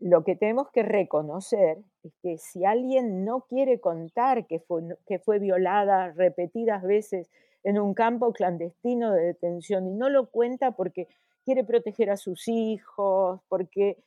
lo 0.02 0.24
que 0.24 0.34
tenemos 0.34 0.70
que 0.72 0.82
reconocer 0.82 1.78
es 2.02 2.12
que 2.22 2.36
si 2.36 2.64
alguien 2.64 3.24
no 3.24 3.42
quiere 3.42 3.80
contar 3.80 4.46
que 4.46 4.58
fue, 4.58 5.38
violada 5.38 6.10
repetidas 6.12 6.82
veces 6.82 7.30
en 7.62 7.78
un 7.78 7.94
campo 7.94 8.32
clandestino 8.32 9.12
de 9.12 9.26
detención 9.26 9.86
y 9.86 9.94
no 9.94 10.08
lo 10.08 10.28
cuenta 10.28 10.72
porque 10.72 11.06
quiere 11.44 11.62
proteger 11.62 12.10
a 12.10 12.16
sus 12.16 12.48
hijos, 12.48 13.40
porque, 13.48 14.02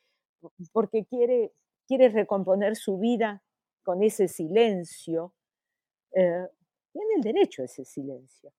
quiere 1.88 2.10
recomponer 2.10 2.76
su 2.76 2.98
vida 2.98 3.42
con 3.84 4.04
ese 4.04 4.28
silencio, 4.28 5.34
eh, 6.12 6.48
tiene 6.92 7.14
el 7.16 7.22
derecho 7.22 7.62
a 7.62 7.66
ese 7.66 7.86
silencio. 7.86 8.52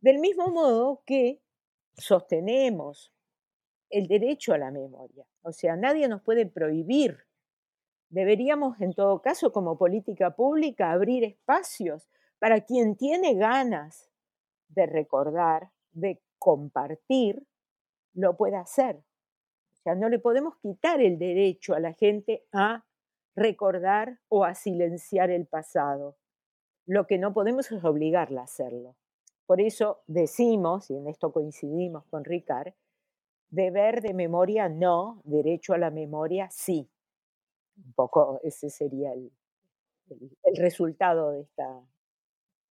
Del 0.00 0.18
mismo 0.18 0.48
modo 0.48 1.02
que 1.06 1.40
sostenemos 1.96 3.15
el 3.90 4.06
derecho 4.08 4.52
a 4.52 4.58
la 4.58 4.70
memoria. 4.70 5.26
O 5.42 5.52
sea, 5.52 5.76
nadie 5.76 6.08
nos 6.08 6.22
puede 6.22 6.46
prohibir. 6.46 7.18
Deberíamos, 8.08 8.80
en 8.80 8.94
todo 8.94 9.20
caso, 9.20 9.52
como 9.52 9.78
política 9.78 10.34
pública, 10.34 10.92
abrir 10.92 11.24
espacios 11.24 12.08
para 12.38 12.60
quien 12.62 12.96
tiene 12.96 13.34
ganas 13.34 14.10
de 14.68 14.86
recordar, 14.86 15.70
de 15.92 16.22
compartir, 16.38 17.46
lo 18.14 18.36
pueda 18.36 18.60
hacer. 18.60 18.96
O 18.96 19.82
sea, 19.82 19.94
no 19.94 20.08
le 20.08 20.18
podemos 20.18 20.56
quitar 20.58 21.00
el 21.00 21.18
derecho 21.18 21.74
a 21.74 21.80
la 21.80 21.92
gente 21.92 22.46
a 22.52 22.84
recordar 23.34 24.20
o 24.28 24.44
a 24.44 24.54
silenciar 24.54 25.30
el 25.30 25.46
pasado. 25.46 26.16
Lo 26.86 27.06
que 27.06 27.18
no 27.18 27.32
podemos 27.32 27.70
es 27.70 27.84
obligarla 27.84 28.42
a 28.42 28.44
hacerlo. 28.44 28.96
Por 29.46 29.60
eso 29.60 30.02
decimos, 30.06 30.90
y 30.90 30.96
en 30.96 31.06
esto 31.08 31.32
coincidimos 31.32 32.04
con 32.06 32.24
Ricard, 32.24 32.74
deber 33.50 34.00
de 34.02 34.14
memoria 34.14 34.68
no, 34.68 35.20
derecho 35.24 35.72
a 35.72 35.78
la 35.78 35.90
memoria 35.90 36.48
sí. 36.50 36.88
Un 37.84 37.92
poco 37.92 38.40
ese 38.42 38.70
sería 38.70 39.12
el, 39.12 39.30
resultado 40.56 41.32
de 41.32 41.42
esta, 41.42 41.80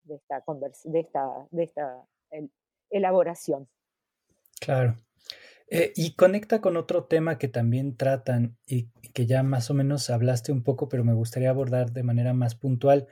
de 0.04 0.16
esta, 0.16 0.44
de 0.86 1.00
esta, 1.00 1.48
de 1.52 1.64
esta 1.64 2.08
elaboración. 2.90 3.68
Claro. 4.60 4.96
Eh, 5.68 5.94
y 5.96 6.14
conecta 6.14 6.62
con 6.62 6.78
otro 6.78 7.06
tema 7.06 7.40
que 7.40 7.48
también 7.48 7.98
tratan 7.98 8.58
y 8.68 8.90
que 9.14 9.26
ya 9.26 9.42
más 9.42 9.72
o 9.72 9.74
menos 9.74 10.10
hablaste 10.10 10.52
un 10.52 10.64
poco, 10.64 10.90
pero 10.90 11.04
me 11.04 11.14
gustaría 11.14 11.50
abordar 11.50 11.92
de 11.92 12.04
manera 12.04 12.34
más 12.34 12.56
puntual, 12.56 13.08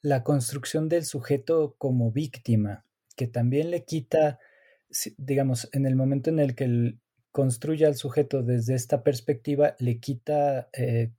la 0.00 0.22
construcción 0.22 0.88
del 0.88 1.04
sujeto 1.04 1.74
como 1.76 2.10
víctima, 2.10 2.86
que 3.16 3.26
también 3.26 3.70
le 3.70 3.84
quita, 3.84 4.38
digamos, 5.18 5.68
en 5.72 5.84
el 5.84 5.96
momento 5.96 6.30
en 6.30 6.38
el 6.38 6.54
que 6.54 6.96
construye 7.32 7.86
al 7.86 7.94
sujeto 7.94 8.42
desde 8.42 8.74
esta 8.74 9.02
perspectiva, 9.02 9.74
le 9.78 10.00
quita 10.00 10.68
eh, 10.72 11.10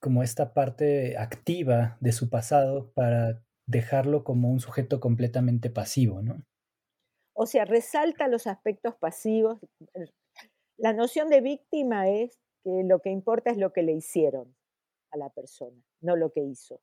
como 0.00 0.22
esta 0.22 0.54
parte 0.54 1.16
activa 1.16 1.96
de 2.00 2.12
su 2.12 2.28
pasado 2.28 2.90
para 2.92 3.42
dejarlo 3.66 4.24
como 4.24 4.50
un 4.50 4.60
sujeto 4.60 5.00
completamente 5.00 5.70
pasivo, 5.70 6.22
¿no? 6.22 6.42
O 7.34 7.46
sea, 7.46 7.64
resalta 7.64 8.26
los 8.26 8.46
aspectos 8.46 8.96
pasivos. 8.96 9.58
La 10.76 10.92
noción 10.92 11.28
de 11.28 11.40
víctima 11.40 12.08
es 12.08 12.40
que 12.64 12.82
lo 12.84 13.00
que 13.00 13.10
importa 13.10 13.50
es 13.50 13.58
lo 13.58 13.72
que 13.72 13.82
le 13.82 13.92
hicieron 13.92 14.56
a 15.12 15.16
la 15.16 15.30
persona, 15.30 15.80
no 16.00 16.16
lo 16.16 16.32
que 16.32 16.42
hizo. 16.42 16.80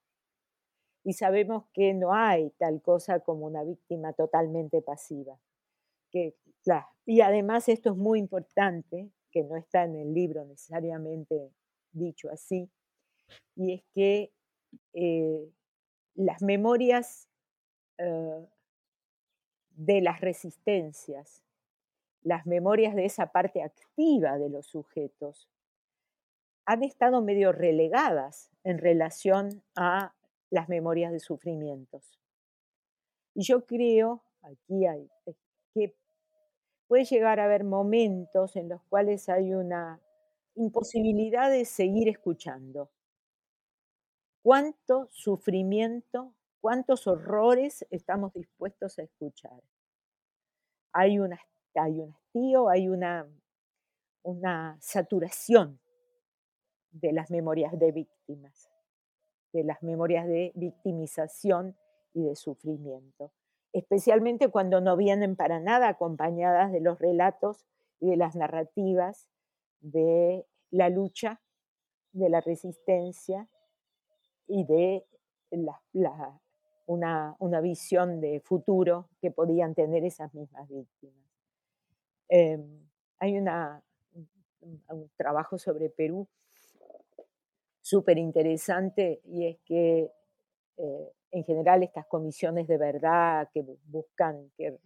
Y 1.03 1.13
sabemos 1.13 1.66
que 1.74 1.93
no 1.93 2.13
hay 2.13 2.51
tal 2.57 2.82
cosa 2.82 3.20
como 3.20 3.45
una 3.45 3.63
víctima 3.63 4.13
totalmente 4.13 4.82
pasiva. 4.82 5.38
Y 7.05 7.22
además 7.22 7.70
esto 7.70 7.91
es 7.91 7.97
muy 7.97 8.20
importante, 8.20 9.11
que 9.32 9.43
no 9.43 9.57
está 9.57 9.84
en 9.84 9.95
el 9.95 10.13
libro 10.13 10.45
necesariamente 10.45 11.51
dicho 11.91 12.30
así, 12.32 12.70
y 13.55 13.74
es 13.74 13.84
que 13.93 14.34
eh, 14.93 15.51
las 16.16 16.41
memorias 16.41 17.30
eh, 17.97 18.47
de 19.72 20.01
las 20.01 20.22
resistencias, 20.22 21.43
las 22.22 22.45
memorias 22.45 22.95
de 22.95 23.05
esa 23.05 23.32
parte 23.32 23.61
activa 23.61 24.38
de 24.38 24.49
los 24.49 24.68
sujetos, 24.68 25.49
han 26.66 26.84
estado 26.84 27.22
medio 27.22 27.51
relegadas 27.51 28.51
en 28.63 28.80
relación 28.80 29.63
a 29.76 30.16
las 30.49 30.68
memorias 30.70 31.11
de 31.11 31.20
sufrimientos. 31.20 32.20
Y 33.36 33.43
yo 33.43 33.66
creo, 33.66 34.24
aquí 34.41 34.86
hay, 34.88 35.07
puede 36.88 37.05
llegar 37.05 37.39
a 37.39 37.45
haber 37.45 37.63
momentos 37.63 38.55
en 38.55 38.69
los 38.69 38.81
cuales 38.83 39.29
hay 39.29 39.53
una 39.53 39.99
imposibilidad 40.55 41.49
de 41.49 41.65
seguir 41.65 42.09
escuchando. 42.09 42.89
¿Cuánto 44.41 45.07
sufrimiento 45.11 46.33
cuántos 46.65 47.05
horrores 47.05 47.86
estamos 47.91 48.33
dispuestos 48.33 48.97
a 48.97 49.03
escuchar. 49.03 49.61
Hay, 50.93 51.19
un 51.19 51.31
hastío, 51.31 52.69
hay 52.69 52.89
una, 52.89 53.29
una 54.23 54.75
saturación 54.81 55.79
de 56.89 57.13
las 57.13 57.29
memorias 57.29 57.77
de 57.77 57.91
víctimas, 57.91 58.71
de 59.53 59.63
las 59.63 59.83
memorias 59.83 60.25
de 60.25 60.53
victimización 60.55 61.77
y 62.15 62.23
de 62.23 62.36
sufrimiento, 62.36 63.31
especialmente 63.76 64.47
cuando 64.47 64.80
no 64.80 64.95
vienen 64.95 65.36
para 65.36 65.59
nada 65.59 65.89
acompañadas 65.89 66.71
de 66.71 66.80
los 66.80 66.97
relatos 66.97 67.65
y 67.99 68.09
de 68.09 68.15
las 68.15 68.34
narrativas 68.34 69.28
de 69.82 70.45
la 70.71 70.88
lucha, 70.88 71.41
de 72.13 72.30
la 72.30 72.39
resistencia 72.39 73.49
y 74.47 74.63
de 74.63 75.05
la, 75.51 76.39
una, 76.86 77.61
visión 77.61 78.21
de 78.21 78.39
futuro 78.39 79.09
que 79.19 79.30
podían 79.30 79.76
tener 79.76 80.05
esas 80.05 80.34
mismas 80.34 80.69
víctimas. 80.69 81.28
Em, 82.30 82.80
hay 83.19 83.38
una, 83.38 83.84
un, 84.61 85.11
trabajo 85.17 85.57
sobre 85.57 85.89
Perú 85.89 86.30
súper 87.82 88.17
interesante 88.19 89.19
y 89.26 89.47
es 89.47 89.57
que 89.65 90.13
eh, 90.78 91.11
en 91.36 91.43
general 91.43 91.83
estas 91.83 92.05
comisiones 92.05 92.65
de 92.65 92.77
verdad 92.77 93.49
que 93.53 93.61
buscan, 93.88 94.49
que 94.57 94.79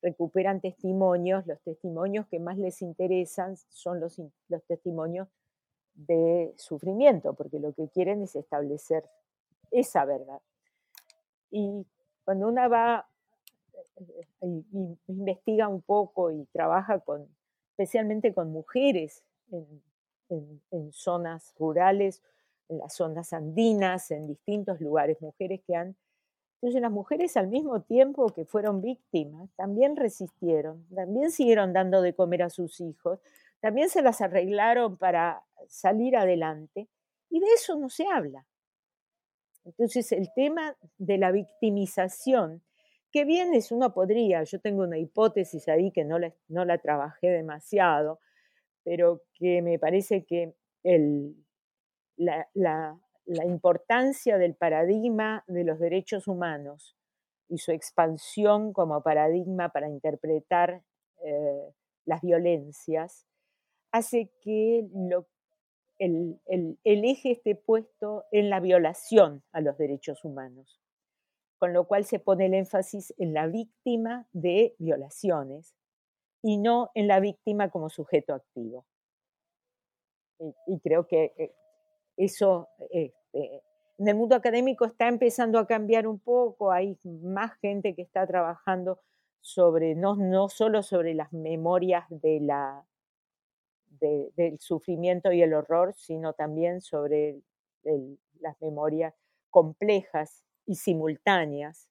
recuperan 0.00 0.62
testimonios, 0.62 1.46
los 1.46 1.60
testimonios 1.60 2.26
que 2.28 2.38
más 2.38 2.56
les 2.56 2.80
interesan 2.80 3.58
son 3.68 4.00
los, 4.00 4.18
los 4.48 4.64
testimonios 4.64 5.28
de 5.92 6.54
sufrimiento, 6.56 7.34
porque 7.34 7.58
lo 7.58 7.74
que 7.74 7.90
quieren 7.90 8.22
es 8.22 8.36
establecer 8.36 9.04
esa 9.70 10.06
verdad. 10.06 10.40
Y 11.50 11.86
cuando 12.24 12.48
una 12.48 12.66
va 12.66 13.06
y, 14.40 14.64
investiga 15.08 15.68
un 15.68 15.82
poco 15.82 16.30
y 16.30 16.46
trabaja 16.54 17.00
con, 17.00 17.28
especialmente 17.72 18.32
con 18.32 18.50
mujeres 18.50 19.22
en, 19.50 19.82
zonas 20.92 21.54
rurales, 21.58 22.22
en 22.70 22.78
las 22.78 22.94
zonas 22.94 23.32
andinas, 23.32 24.10
en 24.10 24.26
distintos 24.26 24.80
lugares, 24.80 25.20
mujeres 25.20 25.60
que 25.66 25.74
han... 25.74 25.96
Entonces 26.62 26.82
las 26.82 26.92
mujeres 26.92 27.36
al 27.36 27.48
mismo 27.48 27.82
tiempo 27.82 28.28
que 28.28 28.44
fueron 28.44 28.80
víctimas, 28.80 29.50
también 29.56 29.96
resistieron, 29.96 30.86
también 30.94 31.30
siguieron 31.30 31.72
dando 31.72 32.02
de 32.02 32.14
comer 32.14 32.42
a 32.42 32.50
sus 32.50 32.80
hijos, 32.80 33.18
también 33.60 33.88
se 33.88 34.02
las 34.02 34.20
arreglaron 34.20 34.96
para 34.96 35.42
salir 35.68 36.16
adelante, 36.16 36.88
y 37.30 37.40
de 37.40 37.46
eso 37.54 37.76
no 37.76 37.88
se 37.88 38.06
habla. 38.06 38.46
Entonces, 39.64 40.12
el 40.12 40.32
tema 40.34 40.76
de 40.98 41.18
la 41.18 41.32
victimización, 41.32 42.62
que 43.10 43.24
bien 43.24 43.54
es, 43.54 43.72
uno 43.72 43.92
podría, 43.92 44.42
yo 44.44 44.60
tengo 44.60 44.82
una 44.82 44.98
hipótesis 44.98 45.68
ahí 45.68 45.90
que 45.90 46.04
no 46.04 46.18
la, 46.18 46.32
no 46.48 46.64
la 46.64 46.78
trabajé 46.78 47.28
demasiado, 47.28 48.20
pero 48.84 49.22
que 49.34 49.62
me 49.62 49.78
parece 49.78 50.24
que 50.24 50.54
el, 50.82 51.36
la, 52.20 52.48
la, 52.54 53.44
importancia 53.44 54.38
del 54.38 54.54
paradigma 54.54 55.44
de 55.46 55.64
los 55.64 55.78
derechos 55.78 56.28
humanos 56.28 56.96
y 57.48 57.58
su 57.58 57.72
expansión 57.72 58.72
como 58.72 59.02
paradigma 59.02 59.70
para 59.70 59.88
interpretar 59.88 60.82
eh, 61.24 61.74
las 62.04 62.20
violencias 62.22 63.26
hace 63.92 64.30
que 64.42 64.88
el, 65.98 66.38
eje 66.84 67.32
esté 67.32 67.54
puesto 67.54 68.24
en 68.30 68.50
la 68.50 68.60
violación 68.60 69.42
a 69.52 69.60
los 69.60 69.76
derechos 69.76 70.24
humanos, 70.24 70.80
con 71.58 71.72
lo 71.72 71.86
cual 71.86 72.04
se 72.04 72.18
pone 72.18 72.46
el 72.46 72.54
énfasis 72.54 73.14
en 73.18 73.34
la 73.34 73.46
víctima 73.46 74.26
de 74.32 74.74
violaciones 74.78 75.74
y 76.42 76.58
no 76.58 76.90
en 76.94 77.06
la 77.06 77.20
víctima 77.20 77.70
como 77.70 77.90
sujeto 77.90 78.34
activo. 78.34 78.86
Y, 80.66 80.80
creo 80.80 81.06
que 81.06 81.34
eh, 81.36 81.52
eso 82.24 82.68
este, 82.90 83.62
en 84.00 84.08
el 84.08 84.14
mundo 84.14 84.34
académico 84.34 84.86
está 84.86 85.08
empezando 85.08 85.58
a 85.58 85.66
cambiar 85.66 86.06
un 86.06 86.18
poco, 86.18 86.72
hay 86.72 86.98
más 87.04 87.52
gente 87.60 87.94
que 87.94 88.00
está 88.00 88.26
trabajando 88.26 88.98
sobre, 89.40 89.94
no, 89.94 90.16
no 90.16 90.48
solo 90.48 90.82
sobre 90.82 91.12
las 91.12 91.32
memorias 91.34 92.06
del 92.08 92.50
sufrimiento 94.58 95.32
y 95.32 95.42
el 95.42 95.52
horror, 95.52 95.92
sino 95.94 96.32
también 96.32 96.80
sobre 96.80 97.42
las 98.40 98.60
memorias 98.62 99.14
complejas 99.50 100.44
y 100.64 100.76
simultáneas 100.76 101.90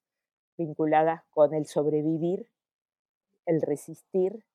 vinculadas 0.58 1.24
con 1.30 1.54
el 1.54 1.68
sobrevivir, 1.68 2.50
el 3.46 3.62
resistir 3.62 4.46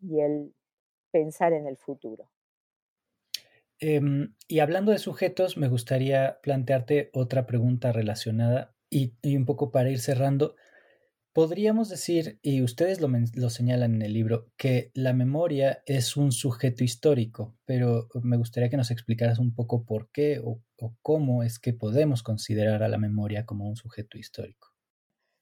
y 0.00 0.20
el 0.20 0.54
pensar 1.10 1.52
en 1.52 1.66
el 1.66 1.76
futuro. 1.76 2.28
Em, 3.78 4.34
y 4.48 4.60
hablando 4.60 4.92
de 4.92 4.98
sujetos, 4.98 5.56
me 5.56 5.68
gustaría 5.68 6.38
plantearte 6.42 7.10
otra 7.12 7.46
pregunta 7.46 7.92
relacionada 7.92 8.74
y, 8.88 9.14
un 9.36 9.44
poco 9.44 9.70
para 9.70 9.90
ir 9.90 10.00
cerrando. 10.00 10.56
Podríamos 11.34 11.90
decir, 11.90 12.38
y 12.40 12.62
ustedes 12.62 12.98
lo, 13.02 13.50
señalan 13.50 13.96
en 13.96 14.02
el 14.02 14.14
libro, 14.14 14.50
que 14.56 14.90
la 14.94 15.12
memoria 15.12 15.82
es 15.84 16.16
un 16.16 16.32
sujeto 16.32 16.82
histórico, 16.82 17.54
pero 17.66 18.08
me 18.22 18.38
gustaría 18.38 18.70
que 18.70 18.78
nos 18.78 18.90
explicaras 18.90 19.38
un 19.38 19.54
poco 19.54 19.84
por 19.84 20.10
qué 20.10 20.40
o, 20.42 20.62
cómo 21.02 21.42
es 21.42 21.58
que 21.58 21.74
podemos 21.74 22.22
considerar 22.22 22.82
a 22.82 22.88
la 22.88 22.96
memoria 22.96 23.44
como 23.44 23.68
un 23.68 23.76
sujeto 23.76 24.16
histórico. 24.16 24.68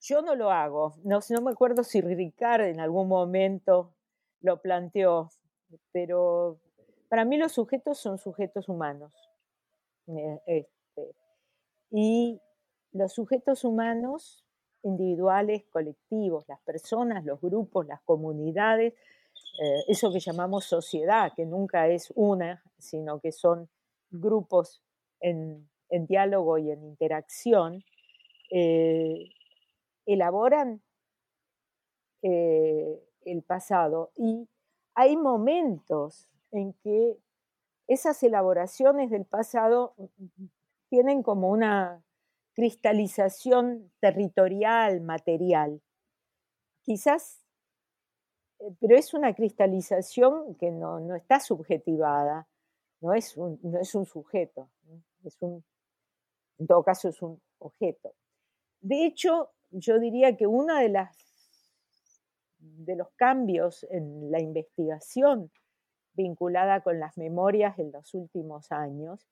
Yo 0.00 0.20
no 0.22 0.34
lo 0.34 0.50
hago, 0.50 0.96
no, 1.04 1.20
no 1.30 1.40
me 1.42 1.52
acuerdo 1.52 1.84
si 1.84 2.00
Ricard 2.00 2.62
en 2.62 2.80
algún 2.80 3.06
momento 3.06 3.94
lo 4.40 4.60
planteó, 4.60 5.30
pero 5.92 6.60
para 7.08 7.24
mí 7.24 7.36
los 7.36 7.52
sujetos 7.52 7.98
son 7.98 8.18
sujetos 8.18 8.68
humanos. 8.68 9.12
Eh, 10.06 10.40
este, 10.46 11.14
y 11.90 12.40
los 12.92 13.12
sujetos 13.12 13.64
humanos 13.64 14.44
individuales, 14.82 15.64
colectivos, 15.70 16.44
las 16.48 16.60
personas, 16.60 17.24
los 17.24 17.40
grupos, 17.40 17.86
las 17.86 18.02
comunidades, 18.02 18.92
eh, 19.62 19.84
eso 19.88 20.12
que 20.12 20.20
llamamos 20.20 20.66
sociedad, 20.66 21.32
que 21.34 21.46
nunca 21.46 21.88
es 21.88 22.12
una, 22.14 22.62
sino 22.78 23.20
que 23.20 23.32
son 23.32 23.68
grupos 24.10 24.82
en, 25.20 25.68
diálogo 25.88 26.58
y 26.58 26.70
en 26.70 26.84
interacción, 26.84 27.84
eh, 28.50 29.30
elaboran 30.06 30.82
el 32.22 33.42
pasado 33.46 34.10
y 34.16 34.48
hay 34.94 35.16
momentos 35.16 36.33
en 36.54 36.72
que 36.74 37.18
esas 37.88 38.22
elaboraciones 38.22 39.10
del 39.10 39.24
pasado 39.24 39.94
tienen 40.88 41.22
como 41.22 41.50
una 41.50 42.02
cristalización 42.54 43.92
territorial, 44.00 45.00
material. 45.00 45.82
Quizás, 46.82 47.44
eh, 48.60 48.72
pero 48.80 48.96
es 48.96 49.12
una 49.12 49.34
cristalización 49.34 50.54
que 50.54 50.70
no, 50.70 51.14
está 51.16 51.40
subjetivada, 51.40 52.46
no 53.00 53.12
es, 53.12 53.36
un, 53.36 53.58
no 53.62 53.80
es 53.80 53.94
un 53.94 54.06
sujeto, 54.06 54.70
es 55.24 55.36
un, 55.42 55.64
en 56.58 56.66
todo 56.68 56.84
caso 56.84 57.08
es 57.08 57.20
un 57.20 57.40
objeto. 57.58 58.14
De 58.80 59.04
hecho, 59.04 59.50
yo 59.70 59.98
diría 59.98 60.36
que 60.36 60.46
uno 60.46 60.76
de, 60.76 60.88
las, 60.88 61.16
de 62.58 62.94
los 62.94 63.10
cambios 63.16 63.84
en 63.90 64.30
la 64.30 64.40
investigación 64.40 65.50
vinculada 66.14 66.80
con 66.82 67.00
las 67.00 67.16
memorias 67.16 67.78
en 67.78 67.92
los 67.92 68.14
últimos 68.14 68.72
años, 68.72 69.26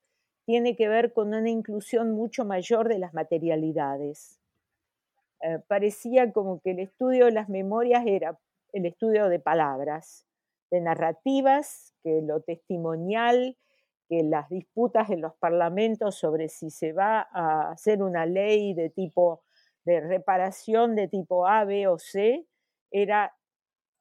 tiene 0.45 0.75
que 0.75 0.87
ver 0.87 1.13
con 1.13 1.29
una 1.29 1.49
inclusión 1.49 2.11
mucho 2.11 2.45
mayor 2.45 2.89
de 2.89 2.99
las 2.99 3.13
materialidades. 3.13 4.39
Eh, 5.41 5.59
parecía 5.67 6.31
como 6.31 6.61
que 6.61 6.71
el 6.71 6.79
estudio 6.79 7.25
de 7.25 7.31
las 7.31 7.49
memorias 7.49 8.03
era 8.05 8.39
el 8.73 8.85
estudio 8.85 9.29
de 9.29 9.39
palabras, 9.39 10.25
de 10.71 10.81
narrativas, 10.81 11.93
que 12.03 12.21
lo 12.21 12.41
testimonial, 12.41 13.57
que 14.09 14.23
las 14.23 14.49
disputas 14.49 15.09
en 15.09 15.21
los 15.21 15.35
parlamentos 15.35 16.15
sobre 16.15 16.49
si 16.49 16.69
se 16.69 16.91
va 16.91 17.27
a 17.31 17.71
hacer 17.71 18.01
una 18.01 18.25
ley 18.25 18.73
de 18.73 18.89
tipo 18.89 19.43
de 19.85 19.99
reparación 19.99 20.95
de 20.95 21.07
tipo 21.07 21.47
A, 21.47 21.65
B 21.65 21.87
o 21.87 21.97
C, 21.99 22.47
era 22.91 23.35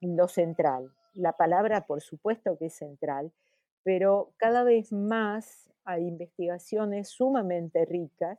lo 0.01 0.28
central. 0.28 0.93
La 1.14 1.32
palabra, 1.32 1.86
por 1.86 2.00
supuesto 2.00 2.56
que 2.58 2.66
es 2.66 2.74
central, 2.74 3.32
pero 3.82 4.32
cada 4.36 4.64
vez 4.64 4.92
más 4.92 5.70
hay 5.84 6.06
investigaciones 6.06 7.08
sumamente 7.08 7.84
ricas 7.84 8.38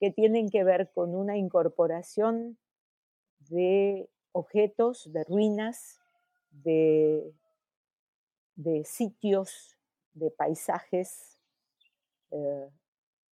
que 0.00 0.10
tienen 0.10 0.48
que 0.48 0.64
ver 0.64 0.90
con 0.92 1.14
una 1.14 1.36
incorporación 1.36 2.58
de 3.48 4.08
objetos, 4.32 5.12
de 5.12 5.24
ruinas, 5.24 6.00
de, 6.50 7.32
de 8.56 8.84
sitios, 8.84 9.76
de 10.14 10.30
paisajes 10.30 11.38
eh, 12.30 12.68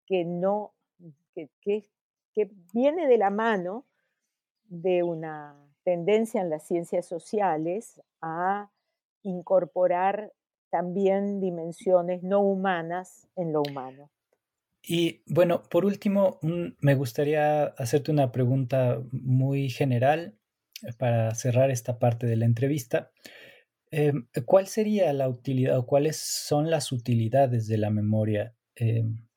que 0.05 0.25
no, 0.25 0.73
que, 1.33 1.49
que 1.61 2.51
viene 2.73 3.07
de 3.07 3.17
la 3.17 3.29
mano 3.29 3.85
de 4.65 5.03
una 5.03 5.55
tendencia 5.83 6.41
en 6.41 6.49
las 6.49 6.63
ciencias 6.63 7.05
sociales 7.05 8.01
a 8.21 8.69
incorporar 9.23 10.33
también 10.69 11.39
dimensiones 11.39 12.23
no 12.23 12.41
humanas 12.41 13.27
en 13.35 13.53
lo 13.53 13.61
humano. 13.61 14.11
Y 14.81 15.23
bueno, 15.27 15.63
por 15.69 15.85
último, 15.85 16.39
me 16.41 16.95
gustaría 16.95 17.63
hacerte 17.63 18.11
una 18.11 18.31
pregunta 18.31 19.01
muy 19.11 19.69
general 19.69 20.37
eh, 20.83 20.93
para 20.97 21.33
cerrar 21.35 21.69
esta 21.69 21.99
parte 21.99 22.27
de 22.27 22.37
la 22.37 22.45
entrevista. 22.45 23.11
Em, 23.91 24.27
¿Cuál 24.45 24.67
sería 24.67 25.11
la 25.13 25.27
utilidad 25.27 25.77
o 25.77 25.85
cuáles 25.85 26.17
son 26.17 26.69
las 26.69 26.91
utilidades 26.91 27.67
de 27.67 27.77
la 27.77 27.89
memoria 27.89 28.55
em, 28.75 29.27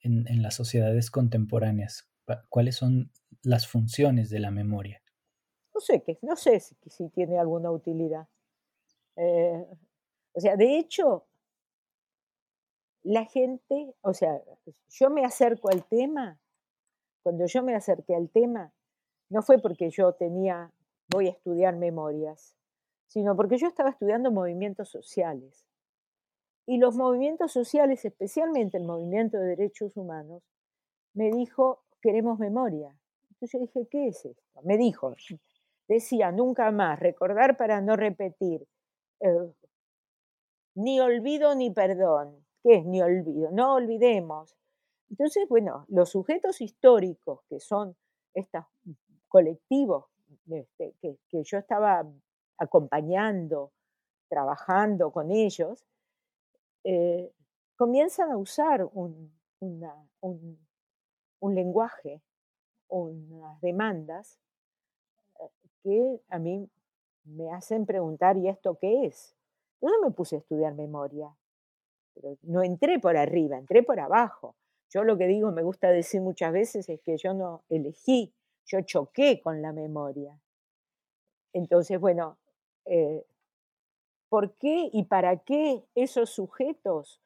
en, 0.00 0.42
las 0.42 0.54
sociedades 0.54 1.10
contemporáneas? 1.10 2.08
¿Cuáles 2.48 2.76
son 2.76 3.12
las 3.42 3.66
funciones 3.66 4.30
de 4.30 4.40
la 4.40 4.50
memoria? 4.50 5.02
No 5.74 5.80
sé, 5.80 6.02
no 6.22 6.36
sé 6.36 6.60
si 6.60 7.08
tiene 7.10 7.38
alguna 7.38 7.70
utilidad. 7.70 8.26
Eh, 9.18 9.66
o 10.32 10.40
sea, 10.40 10.56
de 10.56 10.78
hecho, 10.78 11.26
la 13.02 13.24
gente, 13.24 13.94
o 14.02 14.14
sea, 14.14 14.40
yo 14.88 15.10
me 15.10 15.24
acerco 15.24 15.68
al 15.70 15.84
tema, 15.84 16.40
cuando 17.22 17.46
yo 17.46 17.62
me 17.62 17.74
acerqué 17.74 18.14
al 18.14 18.30
tema, 18.30 18.72
no 19.28 19.42
fue 19.42 19.58
porque 19.58 19.90
yo 19.90 20.12
tenía, 20.12 20.72
voy 21.10 21.26
a 21.26 21.32
estudiar 21.32 21.76
memorias, 21.76 22.54
sino 23.08 23.34
porque 23.34 23.58
yo 23.58 23.66
estaba 23.66 23.90
estudiando 23.90 24.30
movimientos 24.30 24.88
sociales. 24.88 25.66
Y 26.64 26.78
los 26.78 26.96
movimientos 26.96 27.50
sociales, 27.50 28.04
especialmente 28.04 28.76
el 28.76 28.84
movimiento 28.84 29.38
de 29.38 29.56
derechos 29.56 29.96
humanos, 29.96 30.42
me 31.14 31.30
dijo, 31.30 31.82
queremos 32.00 32.38
memoria. 32.38 32.96
Entonces 33.30 33.52
yo 33.52 33.58
dije, 33.58 33.88
¿qué 33.90 34.08
es 34.08 34.24
esto? 34.24 34.62
Me 34.62 34.76
dijo, 34.76 35.14
decía, 35.88 36.30
nunca 36.30 36.70
más, 36.70 37.00
recordar 37.00 37.56
para 37.56 37.80
no 37.80 37.96
repetir, 37.96 38.68
eh, 39.20 39.52
ni 40.74 41.00
olvido 41.00 41.54
ni 41.54 41.70
perdón. 41.70 42.44
¿Qué 42.62 42.76
es 42.76 42.84
ni 42.84 43.00
olvido? 43.02 43.50
No 43.50 43.74
olvidemos. 43.74 44.56
Entonces, 45.10 45.48
bueno, 45.48 45.86
los 45.88 46.10
sujetos 46.10 46.60
históricos, 46.60 47.40
que 47.48 47.60
son 47.60 47.96
estos 48.34 48.64
colectivos 49.28 50.06
este, 50.50 50.94
que, 51.00 51.18
yo 51.30 51.58
estaba 51.58 52.06
acompañando, 52.58 53.72
trabajando 54.28 55.10
con 55.10 55.30
ellos, 55.30 55.84
eh, 56.84 57.32
comienzan 57.76 58.30
a 58.32 58.36
usar 58.36 58.84
un, 58.92 59.32
un 61.40 61.54
lenguaje, 61.54 62.22
unas 62.88 63.60
demandas 63.60 64.38
eh, 65.40 65.50
que 65.82 66.20
a 66.28 66.38
mí 66.38 66.68
me 67.24 67.52
hacen 67.52 67.86
preguntar, 67.86 68.36
¿y 68.36 68.48
esto 68.48 68.78
qué 68.80 69.06
es? 69.06 69.36
Yo 69.80 69.88
no 69.88 70.00
me 70.00 70.10
puse 70.10 70.36
a 70.36 70.38
estudiar 70.38 70.74
memoria, 70.74 71.28
pero 72.14 72.36
no 72.42 72.62
entré 72.62 72.98
por 72.98 73.16
arriba, 73.16 73.58
entré 73.58 73.82
por 73.82 74.00
abajo. 74.00 74.56
Yo 74.90 75.04
lo 75.04 75.18
que 75.18 75.26
digo, 75.26 75.52
me 75.52 75.62
gusta 75.62 75.90
decir 75.90 76.20
muchas 76.20 76.52
veces, 76.52 76.88
es 76.88 77.00
que 77.00 77.16
yo 77.16 77.34
no 77.34 77.62
elegí, 77.68 78.34
yo 78.64 78.80
choqué 78.82 79.40
con 79.40 79.62
la 79.62 79.72
memoria. 79.72 80.40
Entonces, 81.52 82.00
bueno, 82.00 82.38
eh, 82.86 83.24
¿por 84.28 84.54
qué 84.56 84.90
y 84.92 85.04
para 85.04 85.38
qué 85.38 85.84
esos 85.94 86.30
sujetos 86.30 87.20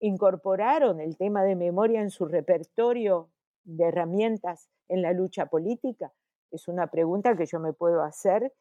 incorporaron 0.00 1.00
el 1.00 1.16
tema 1.16 1.44
de 1.44 1.56
memoria 1.56 2.00
en 2.00 2.10
su 2.10 2.26
repertorio 2.26 3.30
de 3.64 3.84
herramientas 3.84 4.68
en 4.88 5.02
la 5.02 5.12
lucha 5.12 5.46
política? 5.46 6.12
Es 6.50 6.68
una 6.68 6.88
pregunta 6.88 7.36
que 7.36 7.46
yo 7.46 7.60
me 7.60 7.72
puedo 7.72 8.02
hacer 8.02 8.52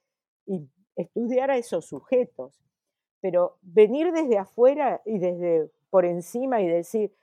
y 0.50 0.68
estudiar 0.95 1.52
a 1.52 1.58
esos 1.58 1.86
sujetos. 1.86 2.60
Pero 3.22 3.58
venir 3.62 4.12
desde 4.12 4.38
afuera 4.38 5.02
y 5.06 5.20
desde 5.20 5.70
por 5.89 6.06
encima 6.06 6.62
y 6.62 6.68
decir, 6.68 7.14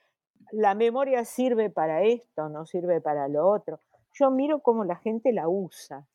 la 0.53 0.74
memoria 0.74 1.24
sirve 1.24 1.70
para 1.70 2.03
esto, 2.03 2.49
no 2.49 2.66
sirve 2.66 3.01
para 3.01 3.29
lo 3.29 3.49
otro. 3.49 3.81
Yo 4.12 4.31
miro 4.31 4.61
cómo 4.61 4.85
la 4.85 4.97
gente 4.97 5.33
la 5.33 5.49
usa, 5.49 6.07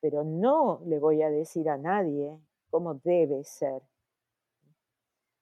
pero 0.00 0.24
no 0.24 0.80
le 0.86 0.98
voy 0.98 1.22
a 1.22 1.30
decir 1.30 1.68
a 1.68 1.76
nadie 1.76 2.38
cómo 2.70 2.94
debe 2.94 3.44
ser. 3.44 3.82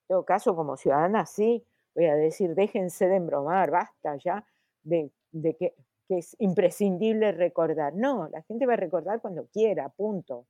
todo 0.08 0.24
caso, 0.24 0.56
como 0.56 0.76
ciudadana, 0.76 1.26
sí, 1.26 1.64
voy 1.94 2.06
a 2.06 2.16
decir, 2.16 2.54
déjense 2.54 3.08
de 3.08 3.16
embromar, 3.16 3.70
basta 3.70 4.16
ya 4.16 4.44
de, 4.82 5.12
que, 5.58 5.74
es 6.08 6.34
imprescindible 6.38 7.32
recordar. 7.32 7.94
No, 7.94 8.28
la 8.28 8.42
gente 8.42 8.64
va 8.64 8.72
a 8.72 8.76
recordar 8.76 9.20
cuando 9.20 9.46
quiera, 9.48 9.90
punto. 9.90 10.46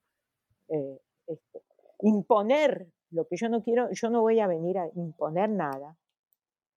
Eh, 0.68 1.00
este, 1.26 1.62
imponer 2.00 2.86
lo 3.10 3.26
que 3.26 3.36
yo 3.36 3.48
no 3.48 3.62
quiero, 3.62 3.90
yo 3.92 4.10
no 4.10 4.20
voy 4.20 4.40
a 4.40 4.46
venir 4.46 4.78
a 4.78 4.88
imponer 4.94 5.50
nada, 5.50 5.96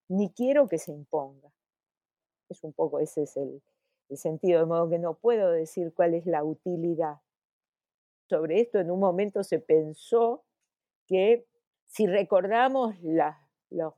ni 0.08 0.32
quiero 0.32 0.68
que 0.68 0.78
se 0.78 0.92
imponga. 0.92 1.52
Es 2.50 2.64
un 2.64 2.74
poco 2.74 3.00
ese 3.00 3.24
es 3.24 3.38
el, 3.38 3.62
sentido, 4.14 4.60
de 4.60 4.66
modo 4.66 4.90
que 4.90 5.00
no 5.00 5.14
puedo 5.14 5.52
decir 5.52 5.94
cuál 5.94 6.14
es 6.14 6.26
la 6.26 6.44
utilidad. 6.44 7.20
Sobre 8.28 8.60
esto 8.60 8.80
en 8.80 8.92
un 8.92 9.00
momento 9.00 9.44
se 9.44 9.60
pensó 9.60 10.44
que 11.08 11.46
si 11.86 12.08
recordamos 12.08 12.96
los, 13.02 13.94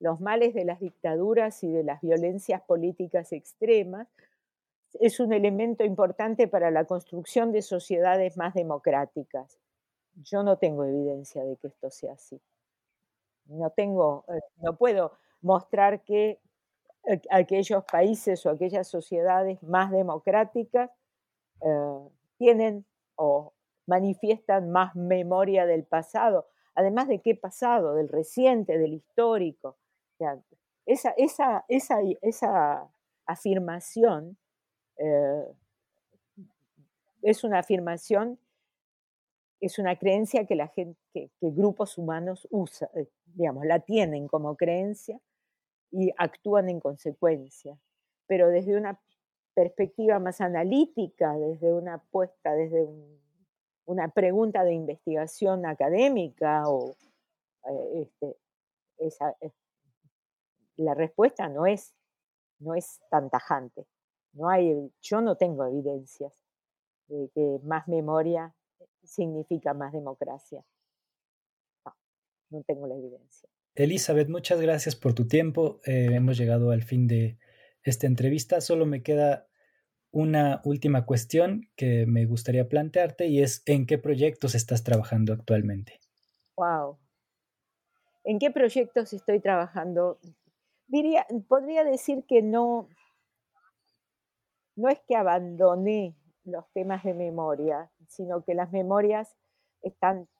los 0.00 0.20
males 0.20 0.54
de 0.54 0.64
las 0.64 0.80
dictaduras 0.80 1.62
y 1.62 1.70
de 1.70 1.84
las 1.84 2.00
violencias 2.00 2.60
políticas 2.62 3.32
extremas, 3.32 4.08
es 4.94 5.20
un 5.20 5.32
elemento 5.32 5.84
importante 5.84 6.48
para 6.48 6.70
la 6.70 6.84
construcción 6.84 7.52
de 7.52 7.62
sociedades 7.62 8.36
más 8.36 8.54
democráticas. 8.54 9.58
Yo 10.14 10.42
no 10.42 10.58
tengo 10.58 10.84
evidencia 10.84 11.44
de 11.44 11.56
que 11.56 11.68
esto 11.68 11.90
sea 11.90 12.14
así. 12.14 12.40
No 13.46 13.70
tengo, 13.70 14.24
eh, 14.28 14.40
no 14.62 14.76
puedo 14.76 15.12
mostrar 15.40 16.02
que 16.02 16.40
eh, 17.04 17.20
aquellos 17.30 17.84
países 17.84 18.44
o 18.46 18.50
aquellas 18.50 18.88
sociedades 18.88 19.62
más 19.62 19.90
democráticas 19.90 20.90
eh, 21.62 22.08
tienen 22.36 22.84
o 23.16 23.52
manifiestan 23.86 24.70
más 24.70 24.94
memoria 24.96 25.66
del 25.66 25.84
pasado 25.84 26.46
además 26.74 27.08
de 27.08 27.20
qué 27.20 27.34
pasado, 27.34 27.94
del 27.94 28.08
reciente, 28.08 28.78
del 28.78 28.94
histórico. 28.94 29.76
esa, 30.86 31.10
esa, 31.16 31.64
esa, 31.68 31.98
esa, 32.22 32.88
afirmación 33.26 34.38
eh, 35.00 35.44
es 37.22 37.44
una 37.44 37.58
afirmación, 37.58 38.38
es 39.60 39.78
una 39.78 39.96
creencia 39.96 40.46
que 40.46 40.54
la 40.54 40.68
gente, 40.68 40.98
que, 41.12 41.30
grupos 41.40 41.98
humanos 41.98 42.46
usan, 42.50 42.88
eh, 42.94 43.08
digamos, 43.34 43.66
la 43.66 43.80
tienen 43.80 44.28
como 44.28 44.56
creencia 44.56 45.20
y 45.90 46.12
actúan 46.16 46.68
en 46.68 46.80
consecuencia. 46.80 47.76
Pero 48.26 48.48
desde 48.48 48.76
una 48.76 49.00
perspectiva 49.54 50.18
más 50.18 50.40
analítica, 50.40 51.36
desde 51.36 51.72
una 51.72 51.94
apuesta, 51.94 52.54
desde 52.54 52.84
un 52.84 53.20
una 53.90 54.06
pregunta 54.06 54.62
de 54.62 54.72
investigación 54.72 55.66
académica 55.66 56.68
o 56.68 56.94
eh, 57.68 58.06
este, 58.98 59.20
la 60.76 60.94
respuesta 60.94 61.48
no 61.48 61.66
es, 61.66 61.92
no 62.60 62.76
es 62.76 63.00
tan 63.10 63.28
tajante. 63.30 63.84
No 64.32 64.48
hay, 64.48 64.90
yo 65.00 65.20
no 65.20 65.36
tengo 65.36 65.66
evidencias 65.66 66.32
de 67.08 67.30
que 67.34 67.58
más 67.64 67.88
memoria 67.88 68.54
significa 69.02 69.74
más 69.74 69.92
democracia. 69.92 70.64
No, 71.84 71.96
no 72.50 72.62
tengo 72.62 72.86
la 72.86 72.94
evidencia. 72.94 73.48
Elizabeth, 73.74 74.28
muchas 74.28 74.60
gracias 74.60 74.96
por 74.96 75.14
tu 75.14 75.26
tiempo. 75.26 75.80
Eh, 75.84 76.08
hemos 76.12 76.36
llegado 76.36 76.70
al 76.70 76.82
fin 76.82 77.06
de 77.06 77.38
esta 77.82 78.06
entrevista. 78.06 78.60
Solo 78.60 78.86
me 78.86 79.02
queda 79.02 79.48
una 80.12 80.60
última 80.64 81.06
cuestión 81.06 81.68
que 81.76 82.04
me 82.06 82.26
gustaría 82.26 82.68
plantearte 82.68 83.26
y 83.26 83.42
es 83.42 83.62
¿en 83.66 83.86
qué 83.86 83.98
proyectos 83.98 84.54
estás 84.54 84.82
trabajando 84.82 85.32
actualmente? 85.32 86.00
Wow. 86.56 86.98
¿En 88.24 88.38
qué 88.38 88.50
proyectos 88.50 89.12
estoy 89.12 89.40
trabajando? 89.40 90.18
Diría, 90.88 91.26
podría 91.48 91.84
decir 91.84 92.24
que 92.28 92.42
no, 92.42 92.88
no 94.80 94.88
es 94.88 95.00
que 95.06 95.14
abandoné 95.14 96.16
los 96.44 96.64
temas 96.72 97.04
de 97.04 97.14
memoria, 97.14 97.90
sino 98.08 98.42
que 98.42 98.54
las 98.54 98.72
memorias 98.72 99.36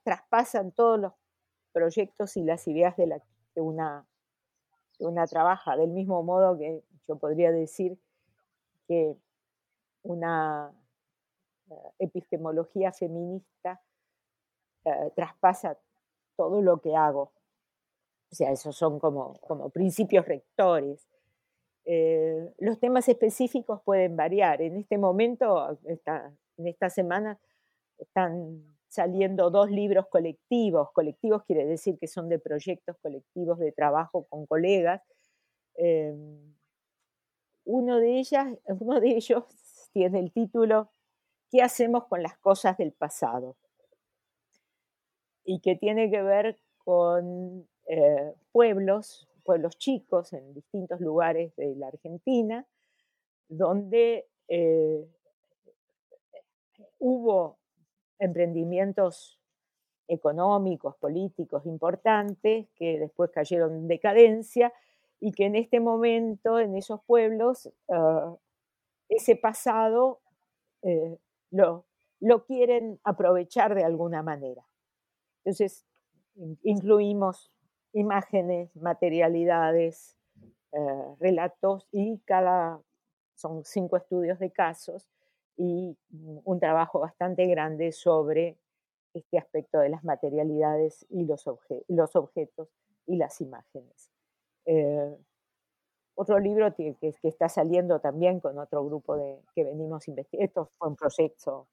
traspasan 0.03 0.71
todos 0.71 0.99
los 0.99 1.13
proyectos 1.71 2.35
y 2.37 2.43
las 2.43 2.67
ideas 2.67 2.97
de, 2.97 3.07
la, 3.07 3.19
que 3.53 3.61
una, 3.61 4.07
de 4.99 5.05
una 5.05 5.25
trabaja, 5.27 5.77
del 5.77 5.91
mismo 5.91 6.23
modo 6.23 6.57
que 6.57 6.83
yo 7.07 7.17
podría 7.17 7.51
decir 7.51 7.99
que 8.87 9.15
una 10.03 10.73
eh, 11.69 11.75
epistemología 11.99 12.91
feminista 12.91 13.81
eh, 14.85 15.11
traspasa 15.15 15.77
todo 16.35 16.61
lo 16.61 16.81
que 16.81 16.95
hago. 16.95 17.31
O 18.31 18.35
sea, 18.35 18.51
esos 18.51 18.75
son 18.75 18.99
como, 18.99 19.33
como 19.41 19.69
principios 19.69 20.25
rectores. 20.25 21.07
Eh, 21.85 22.53
los 22.59 22.79
temas 22.79 23.07
específicos 23.09 23.81
pueden 23.83 24.15
variar. 24.15 24.61
En 24.61 24.77
este 24.77 24.97
momento, 24.97 25.79
en 25.85 26.67
esta 26.67 26.89
semana, 26.89 27.39
están 27.97 28.63
saliendo 28.87 29.49
dos 29.49 29.71
libros 29.71 30.07
colectivos. 30.09 30.91
Colectivos 30.93 31.43
quiere 31.45 31.65
decir 31.65 31.97
que 31.99 32.07
son 32.07 32.29
de 32.29 32.39
proyectos 32.39 32.97
colectivos 33.01 33.59
de 33.59 33.71
trabajo 33.71 34.25
con 34.29 34.45
colegas. 34.45 35.01
uno, 37.65 37.97
de 37.99 38.19
ellas, 38.19 38.47
uno 38.79 38.99
de 38.99 39.09
ellos 39.09 39.43
tiene 39.93 40.19
el 40.19 40.31
título 40.31 40.89
¿Qué 41.51 41.61
hacemos 41.61 42.05
con 42.05 42.23
las 42.23 42.37
cosas 42.37 42.77
del 42.77 42.93
pasado? 42.93 43.57
Y 45.43 45.59
que 45.59 45.75
tiene 45.75 46.09
que 46.09 46.21
ver 46.21 46.57
con 46.77 47.67
eh, 47.87 48.33
pueblos, 48.53 49.27
pueblos 49.41 49.77
chicos 49.77 50.33
en 50.33 50.53
distintos 50.53 50.99
lugares 51.01 51.55
de 51.55 51.75
la 51.75 51.87
Argentina, 51.87 52.65
donde 53.47 54.27
eh, 54.47 55.07
hubo 56.99 57.57
emprendimientos 58.19 59.39
económicos, 60.07 60.95
políticos 60.97 61.65
importantes 61.65 62.67
que 62.75 62.99
después 62.99 63.31
cayeron 63.31 63.73
en 63.75 63.87
decadencia 63.87 64.73
y 65.19 65.31
que 65.31 65.45
en 65.45 65.55
este 65.55 65.79
momento 65.79 66.59
en 66.59 66.75
esos 66.75 67.01
pueblos 67.03 67.71
ah, 67.89 68.35
ese 69.09 69.35
pasado 69.35 70.19
eh, 70.83 71.17
lo, 71.51 71.85
lo 72.19 72.45
quieren 72.45 72.99
aprovechar 73.03 73.75
de 73.75 73.83
alguna 73.83 74.23
manera. 74.23 74.63
Entonces, 75.43 75.85
incluimos 76.63 77.51
imágenes, 77.93 78.75
materialidades, 78.75 80.17
eh, 80.71 81.15
relatos 81.19 81.87
y 81.91 82.19
cada, 82.25 82.81
son 83.35 83.63
cinco 83.65 83.97
estudios 83.97 84.39
de 84.39 84.51
casos 84.51 85.09
y 85.57 85.97
un 86.09 86.59
trabajo 86.59 86.99
bastante 86.99 87.45
grande 87.47 87.91
sobre 87.91 88.57
este 89.13 89.37
aspecto 89.37 89.79
de 89.79 89.89
las 89.89 90.03
materialidades 90.03 91.05
y 91.09 91.25
los, 91.25 91.45
objetos 91.47 92.69
y 93.05 93.17
las 93.17 93.41
imágenes. 93.41 94.09
Eh, 94.65 95.17
otro 96.15 96.39
libro 96.39 96.73
que, 96.75 96.95
está 97.23 97.49
saliendo 97.49 97.99
también 97.99 98.39
con 98.39 98.57
otro 98.59 98.85
grupo 98.85 99.17
de, 99.17 99.39
que 99.55 99.63
venimos 99.63 100.07
investigando. 100.07 100.45
Esto 100.45 100.71
fue 100.77 100.89
un 100.89 100.95
proyecto 100.95 101.67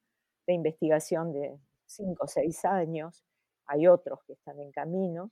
de 0.47 0.55
investigación 0.55 1.33
de 1.33 1.59
cinco 1.87 2.25
o 2.25 2.29
seis 2.29 2.65
años. 2.65 3.25
Hay 3.67 3.87
otros 3.87 4.21
que 4.25 4.33
están 4.33 4.59
en 4.61 4.71
camino. 4.71 5.31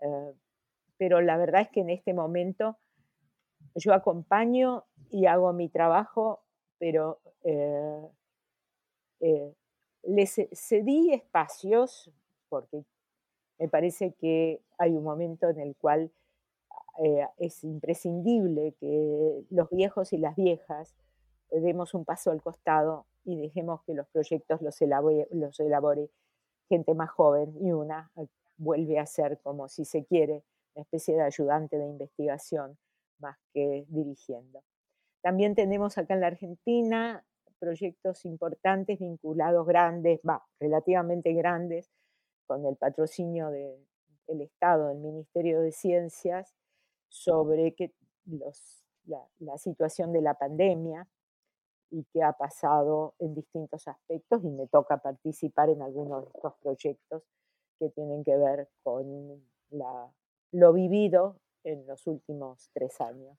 Eh, 0.00 0.32
pero 0.96 1.20
la 1.20 1.36
verdad 1.36 1.62
es 1.62 1.68
que 1.70 1.80
en 1.80 1.90
este 1.90 2.12
momento 2.12 2.76
yo 3.74 3.94
acompaño 3.94 4.84
y 5.10 5.26
hago 5.26 5.52
mi 5.52 5.68
trabajo, 5.68 6.42
pero 6.78 7.20
eh, 7.44 8.08
eh, 9.20 9.54
les 10.02 10.40
cedí 10.52 11.12
espacios 11.12 12.10
porque 12.48 12.84
me 13.58 13.68
parece 13.68 14.12
que 14.14 14.60
hay 14.78 14.96
un 14.96 15.04
momento 15.04 15.48
en 15.48 15.60
el 15.60 15.76
cual 15.76 16.10
es 17.38 17.64
imprescindible 17.64 18.74
que 18.78 19.44
los 19.48 19.70
viejos 19.70 20.12
y 20.12 20.18
las 20.18 20.36
viejas 20.36 20.94
demos 21.50 21.94
un 21.94 22.04
paso 22.04 22.30
al 22.30 22.42
costado 22.42 23.06
y 23.24 23.40
dejemos 23.40 23.82
que 23.84 23.94
los 23.94 24.06
proyectos 24.08 24.60
los 24.60 24.82
elabore, 24.82 25.26
los 25.30 25.58
elabore 25.60 26.10
gente 26.68 26.94
más 26.94 27.10
joven 27.10 27.54
y 27.60 27.72
una 27.72 28.10
vuelve 28.60 28.98
a 28.98 29.06
ser 29.06 29.40
como 29.42 29.68
si 29.68 29.84
se 29.84 30.04
quiere 30.04 30.44
una 30.74 30.82
especie 30.82 31.14
de 31.14 31.22
ayudante 31.22 31.78
de 31.78 31.86
investigación 31.86 32.78
más 33.18 33.36
que 33.52 33.86
dirigiendo. 33.88 34.62
También 35.22 35.54
tenemos 35.54 35.98
acá 35.98 36.14
en 36.14 36.20
la 36.20 36.28
Argentina 36.28 37.24
proyectos 37.58 38.24
importantes 38.24 38.98
vinculados 38.98 39.66
grandes, 39.66 40.20
va, 40.26 40.42
relativamente 40.58 41.32
grandes, 41.34 41.90
con 42.46 42.66
el 42.66 42.76
patrocinio 42.76 43.50
del 43.50 44.40
Estado, 44.40 44.88
del 44.88 44.98
Ministerio 44.98 45.60
de 45.60 45.72
Ciencias, 45.72 46.54
sobre 47.08 47.74
que 47.74 47.92
los, 48.24 48.84
la, 49.04 49.58
situación 49.58 50.12
de 50.12 50.22
la 50.22 50.34
pandemia 50.34 51.06
y 51.90 52.04
qué 52.12 52.22
ha 52.22 52.32
pasado 52.32 53.14
en 53.18 53.34
distintos 53.34 53.86
aspectos 53.88 54.42
y 54.44 54.50
me 54.50 54.66
toca 54.68 54.98
participar 54.98 55.68
en 55.70 55.82
algunos 55.82 56.24
de 56.24 56.30
estos 56.34 56.54
proyectos 56.62 57.22
que 57.80 57.88
tienen 57.88 58.22
que 58.22 58.36
ver 58.36 58.68
con 58.84 59.42
lo 60.52 60.72
vivido 60.72 61.40
en 61.64 61.86
los 61.86 62.06
últimos 62.06 62.70
tres 62.72 63.00
años. 63.00 63.36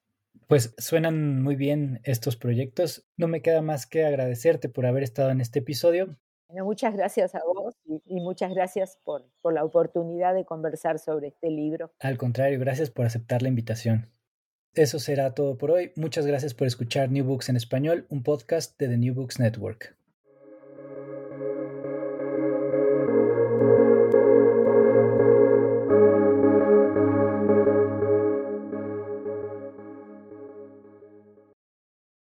Pues 0.47 0.73
suenan 0.77 1.41
muy 1.43 1.55
bien 1.55 2.01
estos 2.03 2.35
proyectos. 2.35 3.05
No 3.17 3.27
me 3.27 3.41
queda 3.41 3.61
más 3.61 3.85
que 3.85 4.05
agradecerte 4.05 4.69
por 4.69 4.85
haber 4.85 5.03
estado 5.03 5.29
en 5.29 5.41
este 5.41 5.59
episodio. 5.59 6.17
muchas 6.49 6.95
gracias 6.95 7.35
a 7.35 7.41
vos 7.45 7.75
y, 7.85 8.01
y 8.05 8.21
muchas 8.21 8.53
gracias 8.53 8.97
por, 9.03 9.25
por 9.41 9.53
la 9.53 9.63
oportunidad 9.63 10.33
de 10.33 10.45
conversar 10.45 10.99
sobre 10.99 11.27
este 11.27 11.49
libro. 11.49 11.91
Al 11.99 12.17
contrario, 12.17 12.59
gracias 12.59 12.89
por 12.89 13.05
aceptar 13.05 13.41
la 13.41 13.49
invitación. 13.49 14.09
Eso 14.73 14.99
será 14.99 15.33
todo 15.33 15.57
por 15.57 15.71
hoy. 15.71 15.91
Muchas 15.95 16.25
gracias 16.25 16.53
por 16.53 16.65
escuchar 16.65 17.11
New 17.11 17.25
Books 17.25 17.49
en 17.49 17.57
español, 17.57 18.05
un 18.09 18.23
podcast 18.23 18.79
de 18.79 18.87
The 18.87 18.97
New 18.97 19.13
Books 19.13 19.37
Network. 19.37 20.00